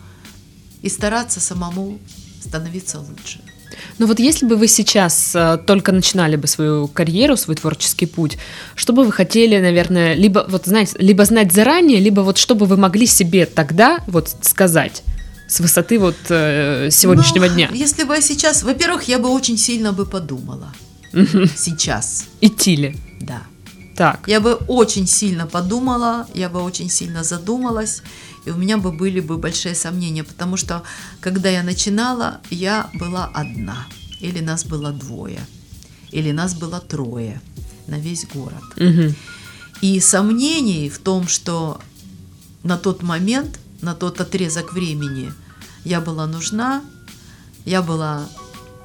и 0.82 0.88
стараться 0.88 1.40
самому 1.40 1.98
становиться 2.40 2.98
лучше. 2.98 3.40
Ну 3.98 4.06
вот 4.06 4.18
если 4.20 4.46
бы 4.46 4.56
вы 4.56 4.68
сейчас 4.68 5.34
э, 5.34 5.58
только 5.66 5.92
начинали 5.92 6.36
бы 6.36 6.46
свою 6.46 6.88
карьеру, 6.88 7.36
свой 7.36 7.56
творческий 7.56 8.06
путь, 8.06 8.36
что 8.74 8.92
бы 8.92 9.04
вы 9.04 9.12
хотели, 9.12 9.58
наверное, 9.60 10.14
либо 10.14 10.44
вот 10.48 10.66
знаете, 10.66 10.94
либо 10.98 11.24
знать 11.24 11.52
заранее, 11.52 11.98
либо 12.00 12.20
вот 12.20 12.36
что 12.36 12.54
бы 12.54 12.66
вы 12.66 12.76
могли 12.76 13.06
себе 13.06 13.46
тогда 13.46 13.98
вот 14.06 14.34
сказать 14.42 15.02
с 15.48 15.60
высоты 15.60 15.98
вот 15.98 16.16
э, 16.28 16.88
сегодняшнего 16.90 17.46
Ну, 17.46 17.54
дня? 17.54 17.68
Если 17.72 18.04
бы 18.04 18.14
я 18.14 18.20
сейчас, 18.20 18.62
во-первых, 18.62 19.04
я 19.08 19.18
бы 19.18 19.28
очень 19.30 19.56
сильно 19.56 19.92
бы 19.92 20.04
подумала. 20.06 20.72
Сейчас, 21.56 22.24
Идти 22.40 22.76
ли? 22.76 22.96
да. 23.20 23.42
Так. 23.96 24.26
Я 24.26 24.40
бы 24.40 24.54
очень 24.68 25.06
сильно 25.06 25.46
подумала, 25.46 26.26
я 26.34 26.48
бы 26.48 26.62
очень 26.62 26.88
сильно 26.88 27.24
задумалась, 27.24 28.02
и 28.44 28.50
у 28.50 28.56
меня 28.56 28.78
бы 28.78 28.90
были 28.92 29.20
бы 29.20 29.36
большие 29.36 29.74
сомнения, 29.74 30.24
потому 30.24 30.56
что 30.56 30.82
когда 31.20 31.48
я 31.50 31.62
начинала, 31.62 32.40
я 32.50 32.90
была 32.94 33.26
одна, 33.26 33.86
или 34.20 34.40
нас 34.40 34.64
было 34.64 34.92
двое, 34.92 35.46
или 36.10 36.32
нас 36.32 36.54
было 36.54 36.80
трое 36.80 37.40
на 37.86 37.98
весь 37.98 38.26
город. 38.26 38.62
Мгм. 38.76 39.14
И 39.82 40.00
сомнений 40.00 40.88
в 40.88 40.98
том, 40.98 41.28
что 41.28 41.80
на 42.62 42.78
тот 42.78 43.02
момент, 43.02 43.58
на 43.80 43.94
тот 43.94 44.20
отрезок 44.20 44.72
времени 44.72 45.32
я 45.84 46.00
была 46.00 46.26
нужна, 46.26 46.82
я 47.64 47.82
была 47.82 48.28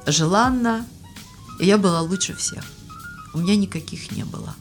желанна, 0.06 0.86
и 1.60 1.66
я 1.66 1.78
была 1.78 2.00
лучше 2.02 2.34
всех. 2.34 2.64
У 3.34 3.38
меня 3.38 3.56
никаких 3.56 4.10
не 4.12 4.24
было. 4.24 4.54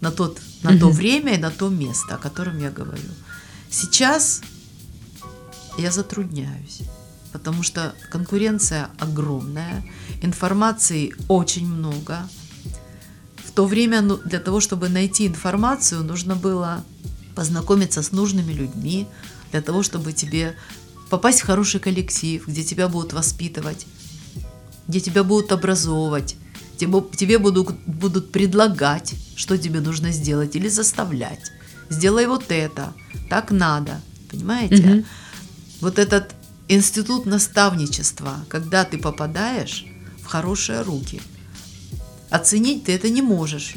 На, 0.00 0.10
тот, 0.10 0.40
на 0.62 0.78
то 0.78 0.90
время 0.90 1.34
и 1.34 1.38
на 1.38 1.50
то 1.50 1.68
место, 1.68 2.14
о 2.14 2.18
котором 2.18 2.58
я 2.58 2.70
говорю. 2.70 3.08
Сейчас 3.70 4.42
я 5.78 5.90
затрудняюсь, 5.90 6.82
потому 7.32 7.62
что 7.62 7.94
конкуренция 8.10 8.90
огромная, 8.98 9.84
информации 10.22 11.14
очень 11.28 11.66
много, 11.66 12.28
в 13.44 13.52
то 13.52 13.66
время 13.66 14.02
ну, 14.02 14.16
для 14.18 14.38
того, 14.38 14.60
чтобы 14.60 14.88
найти 14.88 15.26
информацию, 15.26 16.04
нужно 16.04 16.36
было 16.36 16.84
познакомиться 17.34 18.02
с 18.02 18.12
нужными 18.12 18.52
людьми, 18.52 19.06
для 19.52 19.62
того, 19.62 19.82
чтобы 19.82 20.12
тебе 20.12 20.56
попасть 21.10 21.40
в 21.40 21.46
хороший 21.46 21.80
коллектив, 21.80 22.46
где 22.46 22.64
тебя 22.64 22.88
будут 22.88 23.12
воспитывать, 23.12 23.86
где 24.88 25.00
тебя 25.00 25.24
будут 25.24 25.52
образовывать, 25.52 26.36
тебе, 26.78 27.02
тебе 27.16 27.38
будут, 27.38 27.72
будут 27.86 28.32
предлагать, 28.32 29.14
что 29.36 29.58
тебе 29.58 29.80
нужно 29.80 30.12
сделать, 30.12 30.56
или 30.56 30.68
заставлять. 30.68 31.52
Сделай 31.88 32.26
вот 32.26 32.44
это, 32.48 32.92
так 33.28 33.50
надо, 33.50 34.00
понимаете? 34.30 34.82
Мгм. 34.82 35.04
Вот 35.80 35.98
этот 35.98 36.34
институт 36.68 37.26
наставничества, 37.26 38.44
когда 38.48 38.84
ты 38.84 38.98
попадаешь 38.98 39.86
в 40.22 40.26
хорошие 40.26 40.82
руки, 40.82 41.20
оценить 42.30 42.84
ты 42.84 42.92
это 42.92 43.08
не 43.08 43.22
можешь 43.22 43.74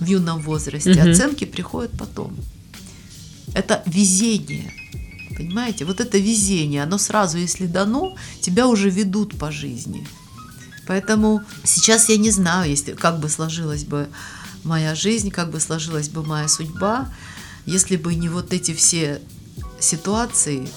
в 0.00 0.04
юном 0.04 0.40
возрасте. 0.40 0.92
Мгм. 0.92 1.10
Оценки 1.10 1.44
приходят 1.44 1.92
потом. 1.98 2.36
Это 3.54 3.82
везение. 3.86 4.72
Понимаете? 5.36 5.84
Вот 5.84 6.00
это 6.00 6.18
везение, 6.18 6.82
оно 6.82 6.98
сразу, 6.98 7.38
если 7.38 7.66
дано, 7.66 8.16
тебя 8.40 8.66
уже 8.66 8.90
ведут 8.90 9.38
по 9.38 9.50
жизни. 9.50 10.06
Поэтому 10.86 11.42
сейчас 11.64 12.08
я 12.08 12.16
не 12.16 12.30
знаю, 12.30 12.70
если, 12.70 12.92
как 12.92 13.18
бы 13.18 13.28
сложилась 13.28 13.84
бы 13.84 14.08
моя 14.64 14.94
жизнь, 14.94 15.30
как 15.30 15.50
бы 15.50 15.60
сложилась 15.60 16.08
бы 16.08 16.24
моя 16.24 16.48
судьба, 16.48 17.08
если 17.66 17.96
бы 17.96 18.14
не 18.14 18.28
вот 18.28 18.52
эти 18.52 18.72
все 18.72 19.20
ситуации, 19.80 20.68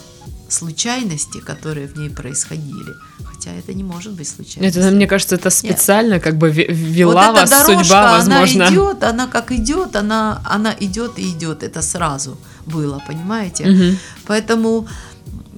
случайности, 0.51 1.39
которые 1.39 1.87
в 1.87 1.95
ней 1.95 2.09
происходили. 2.09 2.93
Хотя 3.23 3.51
это 3.51 3.73
не 3.73 3.83
может 3.83 4.13
быть 4.13 4.27
случайностью. 4.27 4.81
Это, 4.81 4.91
мне 4.91 5.07
кажется, 5.07 5.35
это 5.35 5.49
специально 5.49 6.15
Нет. 6.15 6.23
как 6.23 6.37
бы 6.37 6.49
вела 6.49 7.31
вот 7.31 7.41
вас 7.41 7.49
дорожка, 7.49 7.83
судьба, 7.83 8.11
возможно. 8.17 8.67
Она 8.67 8.75
идет, 8.75 9.03
она 9.03 9.27
как 9.27 9.51
идет, 9.51 9.95
она, 9.95 10.41
она 10.43 10.75
идет 10.79 11.19
и 11.19 11.29
идет. 11.29 11.63
Это 11.63 11.81
сразу 11.81 12.37
было, 12.65 13.01
понимаете? 13.07 13.69
Угу. 13.69 13.97
Поэтому 14.25 14.87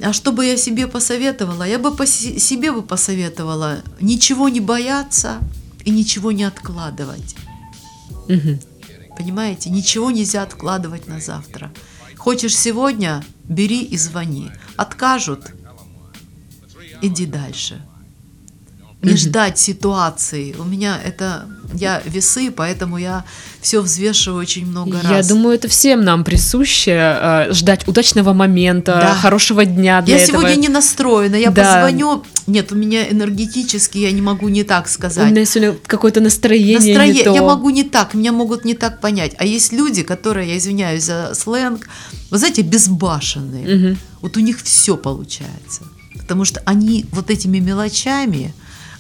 а 0.04 0.14
что 0.14 0.32
бы 0.32 0.46
я 0.46 0.58
себе 0.58 0.88
посоветовала? 0.88 1.64
Я 1.64 1.80
бы 1.80 1.96
по 1.96 2.06
себе 2.06 2.72
бы 2.72 2.82
посоветовала 2.82 3.82
ничего 4.00 4.50
не 4.50 4.60
бояться 4.60 5.40
и 5.84 5.92
ничего 5.92 6.32
не 6.32 6.44
откладывать. 6.44 7.36
Угу. 8.28 8.60
Понимаете, 9.18 9.70
ничего 9.70 10.12
нельзя 10.12 10.44
откладывать 10.44 11.08
на 11.08 11.20
завтра. 11.20 11.72
Хочешь 12.18 12.58
сегодня, 12.58 13.24
бери 13.44 13.84
и 13.84 13.98
звони. 13.98 14.52
Откажут, 14.78 15.54
иди 17.02 17.26
дальше 17.26 17.82
не 19.02 19.16
ждать 19.16 19.58
ситуации. 19.58 20.54
У 20.58 20.64
меня 20.64 21.00
это 21.02 21.50
я 21.74 22.02
весы, 22.06 22.52
поэтому 22.52 22.98
я 22.98 23.24
все 23.62 23.82
взвешиваю 23.82 24.42
очень 24.42 24.66
много 24.66 24.98
я 24.98 25.10
раз. 25.10 25.28
Я 25.28 25.36
думаю, 25.36 25.56
это 25.56 25.68
всем 25.68 26.04
нам 26.04 26.24
присуще 26.24 26.92
э, 26.92 27.54
ждать 27.54 27.88
удачного 27.88 28.34
момента, 28.34 29.00
да. 29.02 29.16
хорошего 29.16 29.66
дня 29.66 30.02
для 30.02 30.18
я 30.18 30.24
этого. 30.24 30.40
сегодня 30.40 30.56
не 30.56 30.70
настроена, 30.70 31.36
я 31.36 31.52
да. 31.52 31.64
позвоню. 31.64 32.24
Нет, 32.48 32.72
у 32.72 32.76
меня 32.76 33.10
энергетически 33.10 34.00
я 34.00 34.12
не 34.12 34.22
могу 34.22 34.50
не 34.50 34.64
так 34.64 34.88
сказать. 34.88 35.28
У 35.28 35.32
меня 35.32 35.46
сегодня 35.46 35.76
какое-то 35.86 36.22
настроение. 36.22 36.96
Настроение. 36.96 37.14
Не 37.14 37.24
то. 37.24 37.36
Я 37.36 37.44
могу 37.44 37.70
не 37.70 37.84
так, 37.84 38.14
меня 38.14 38.32
могут 38.32 38.66
не 38.66 38.74
так 38.74 39.00
понять. 39.00 39.34
А 39.38 39.46
есть 39.46 39.72
люди, 39.72 40.04
которые, 40.04 40.50
я 40.50 40.58
извиняюсь 40.58 41.04
за 41.04 41.34
сленг, 41.36 41.88
вы 42.30 42.38
знаете, 42.38 42.62
безбашенные. 42.62 43.76
Угу. 43.76 43.98
Вот 44.22 44.38
у 44.38 44.40
них 44.40 44.62
все 44.62 44.98
получается. 44.98 45.84
Потому 46.18 46.46
что 46.46 46.62
они 46.66 47.06
вот 47.12 47.30
этими 47.30 47.60
мелочами 47.60 48.54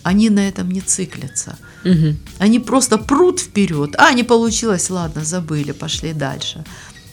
они 0.03 0.29
на 0.29 0.47
этом 0.47 0.69
не 0.69 0.81
циклятся. 0.81 1.57
Угу. 1.83 2.15
Они 2.39 2.59
просто 2.59 2.97
прут 2.97 3.39
вперед. 3.39 3.95
А, 3.97 4.13
не 4.13 4.23
получилось, 4.23 4.89
ладно, 4.89 5.23
забыли, 5.23 5.71
пошли 5.71 6.13
дальше. 6.13 6.63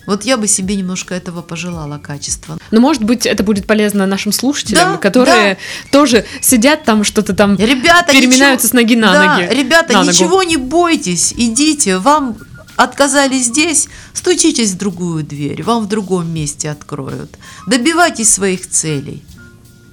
Вот 0.06 0.24
я 0.24 0.38
бы 0.38 0.46
себе 0.48 0.74
немножко 0.74 1.14
этого 1.14 1.42
пожелала 1.42 1.98
качества. 1.98 2.56
Ну, 2.70 2.80
может 2.80 3.04
быть, 3.04 3.26
это 3.26 3.42
будет 3.42 3.66
полезно 3.66 4.06
нашим 4.06 4.32
слушателям, 4.32 4.92
да, 4.92 4.96
которые 4.96 5.54
да. 5.54 5.90
тоже 5.90 6.24
сидят 6.40 6.84
там, 6.84 7.04
что-то 7.04 7.34
там 7.34 7.56
ребята, 7.56 8.12
переминаются 8.12 8.68
ничего, 8.68 8.80
с 8.80 8.82
ноги 8.82 8.96
на 8.96 9.12
да, 9.12 9.36
ноги. 9.36 9.54
Ребята, 9.54 9.92
на 9.92 10.06
ничего 10.06 10.42
не 10.42 10.56
бойтесь, 10.56 11.34
идите, 11.36 11.98
вам 11.98 12.38
отказали 12.76 13.36
здесь, 13.36 13.88
стучитесь 14.14 14.70
в 14.70 14.78
другую 14.78 15.24
дверь, 15.24 15.62
вам 15.62 15.84
в 15.84 15.88
другом 15.88 16.32
месте 16.32 16.70
откроют. 16.70 17.36
Добивайтесь 17.66 18.32
своих 18.32 18.66
целей. 18.66 19.22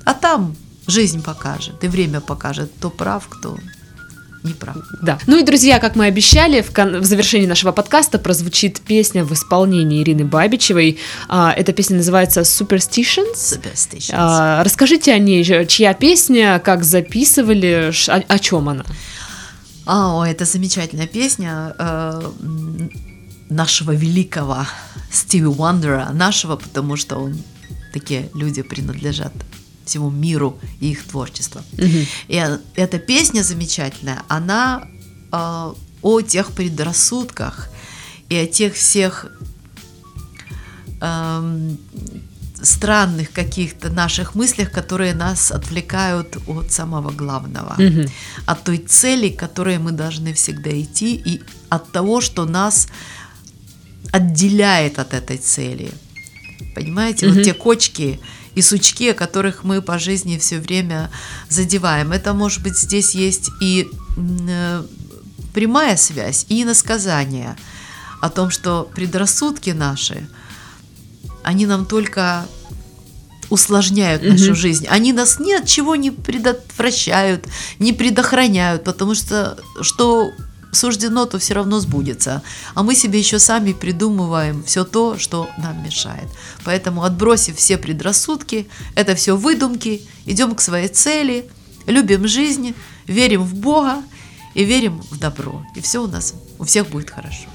А 0.06 0.14
там 0.14 0.56
Жизнь 0.88 1.23
покажет, 1.23 1.83
и 1.83 1.88
время 1.88 2.21
покажет, 2.21 2.71
кто 2.77 2.89
прав, 2.89 3.27
кто 3.27 3.57
не 4.43 4.53
прав. 4.53 4.77
Да. 5.01 5.17
Ну 5.25 5.39
и, 5.39 5.43
друзья, 5.43 5.79
как 5.79 5.95
мы 5.95 6.05
обещали, 6.05 6.61
в, 6.61 6.71
кон- 6.71 6.99
в 6.99 7.05
завершении 7.05 7.47
нашего 7.47 7.71
подкаста 7.71 8.19
прозвучит 8.19 8.79
песня 8.81 9.25
в 9.25 9.33
исполнении 9.33 10.03
Ирины 10.03 10.25
Бабичевой. 10.25 10.99
А, 11.27 11.51
эта 11.51 11.73
песня 11.73 11.97
называется 11.97 12.41
Superstitions. 12.41 13.36
Superstitions. 13.36 14.11
А, 14.13 14.63
расскажите 14.63 15.13
о 15.13 15.19
ней, 15.19 15.43
чья 15.65 15.93
песня, 15.93 16.59
как 16.63 16.83
записывали, 16.83 17.91
о, 18.07 18.23
о 18.27 18.39
чем 18.39 18.69
она? 18.69 18.86
О, 19.88 20.23
это 20.23 20.45
замечательная 20.45 21.07
песня 21.07 21.75
э, 21.77 22.31
нашего 23.49 23.91
великого 23.91 24.65
Стиви 25.11 25.45
Уандера, 25.45 26.09
нашего, 26.13 26.55
потому 26.55 26.95
что 26.97 27.17
он 27.17 27.38
такие 27.93 28.29
люди 28.33 28.61
принадлежат 28.61 29.33
всему 29.86 30.09
миру 30.09 30.59
и 30.79 30.91
их 30.91 31.03
творчество. 31.05 31.63
Угу. 31.73 32.05
И 32.27 32.43
эта 32.75 32.99
песня 32.99 33.43
замечательная, 33.43 34.23
она 34.27 34.88
э, 35.31 35.73
о 36.01 36.21
тех 36.21 36.51
предрассудках 36.51 37.69
и 38.29 38.36
о 38.36 38.47
тех 38.47 38.73
всех 38.73 39.27
э, 41.01 41.75
странных 42.61 43.31
каких-то 43.31 43.89
наших 43.89 44.36
мыслях, 44.36 44.71
которые 44.71 45.13
нас 45.13 45.51
отвлекают 45.51 46.38
от 46.47 46.71
самого 46.71 47.11
главного, 47.11 47.75
угу. 47.77 48.09
от 48.45 48.63
той 48.63 48.77
цели, 48.77 49.29
к 49.29 49.39
которой 49.39 49.77
мы 49.77 49.91
должны 49.91 50.33
всегда 50.33 50.69
идти, 50.69 51.15
и 51.15 51.41
от 51.69 51.91
того, 51.91 52.21
что 52.21 52.45
нас 52.45 52.88
отделяет 54.11 54.99
от 54.99 55.13
этой 55.13 55.38
цели. 55.38 55.91
Понимаете, 56.73 57.27
угу. 57.27 57.36
вот 57.36 57.43
те 57.43 57.53
кочки 57.53 58.19
и 58.56 58.62
сучки, 58.62 59.14
которых 59.14 59.64
мы 59.64 59.82
по 59.82 59.99
жизни 59.99 60.38
все 60.38 60.60
время 60.60 61.12
задеваем. 61.49 62.12
Это, 62.12 62.34
может 62.34 62.64
быть, 62.64 62.78
здесь 62.78 63.14
есть 63.14 63.51
и 63.62 63.88
э, 64.18 64.84
прямая 65.53 65.97
связь, 65.97 66.45
и 66.49 66.64
иносказание 66.64 67.56
о 68.22 68.30
том, 68.30 68.49
что 68.49 68.89
предрассудки 68.95 69.70
наши, 69.70 70.28
они 71.43 71.66
нам 71.66 71.86
только 71.86 72.45
усложняют 73.49 74.24
нашу 74.24 74.56
жизнь. 74.56 74.88
Они 74.88 75.14
нас 75.14 75.39
ни 75.39 75.53
от 75.53 75.68
чего 75.68 75.95
не 75.95 76.12
предотвращают, 76.12 77.45
не 77.80 77.93
предохраняют, 77.93 78.84
потому 78.84 79.16
что 79.16 79.58
что 79.82 80.32
суждено, 80.76 81.26
то 81.26 81.39
все 81.39 81.53
равно 81.53 81.80
сбудется. 81.80 82.43
А 82.73 82.84
мы 82.84 82.95
себе 82.95 83.19
еще 83.19 83.39
сами 83.39 83.73
придумываем 83.73 84.63
все 84.63 84.84
то, 84.84 85.17
что 85.17 85.49
нам 85.57 85.84
мешает. 85.84 86.28
Поэтому 86.63 87.03
отбросив 87.03 87.57
все 87.57 87.78
предрассудки, 87.78 88.67
это 88.95 89.15
все 89.15 89.36
выдумки, 89.36 90.01
идем 90.26 90.55
к 90.55 90.61
своей 90.61 90.88
цели, 90.88 91.49
любим 91.88 92.28
жизнь, 92.28 92.76
верим 93.07 93.43
в 93.43 93.55
Бога 93.55 94.03
и 94.53 94.63
верим 94.63 95.01
в 95.09 95.17
добро. 95.17 95.65
И 95.76 95.82
все 95.82 96.03
у 96.03 96.07
нас 96.07 96.34
у 96.60 96.64
всех 96.64 96.88
будет 96.88 97.10
хорошо. 97.10 97.45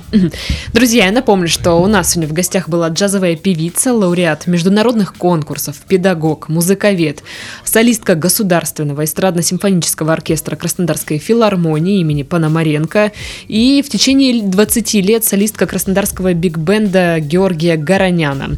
Друзья, 0.73 1.07
я 1.07 1.13
напомню, 1.13 1.49
что 1.49 1.75
у 1.75 1.87
нас 1.87 2.11
сегодня 2.11 2.29
в 2.29 2.33
гостях 2.33 2.69
была 2.69 2.89
джазовая 2.89 3.37
певица, 3.37 3.95
лауреат 3.95 4.47
международных 4.47 5.15
конкурсов, 5.15 5.77
педагог, 5.87 6.49
музыковед, 6.49 7.23
солистка 7.65 8.17
Государственного 8.17 9.05
эстрадно-симфонического 9.05 10.13
оркестра 10.13 10.57
Краснодарской 10.57 11.19
филармонии 11.19 12.01
имени 12.01 12.25
Пономаренко 12.25 13.13
и 13.47 13.83
в 13.87 13.89
течение 13.89 14.43
20 14.43 14.95
лет 14.95 15.25
солистка 15.25 15.67
Краснодарского 15.67 16.35
биг-бенда 16.35 17.21
Георгия 17.21 17.77
Гороняна. 17.77 18.57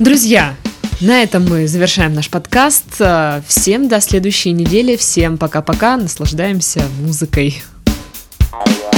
Друзья, 0.00 0.54
на 1.00 1.22
этом 1.22 1.48
мы 1.48 1.68
завершаем 1.68 2.12
наш 2.12 2.28
подкаст. 2.28 3.00
Всем 3.46 3.88
до 3.88 4.00
следующей 4.00 4.50
недели. 4.50 4.96
Всем 4.96 5.38
пока-пока. 5.38 5.96
Наслаждаемся 5.96 6.82
музыкой. 7.00 7.62
Very 8.50 8.66
superstitious, 8.66 8.97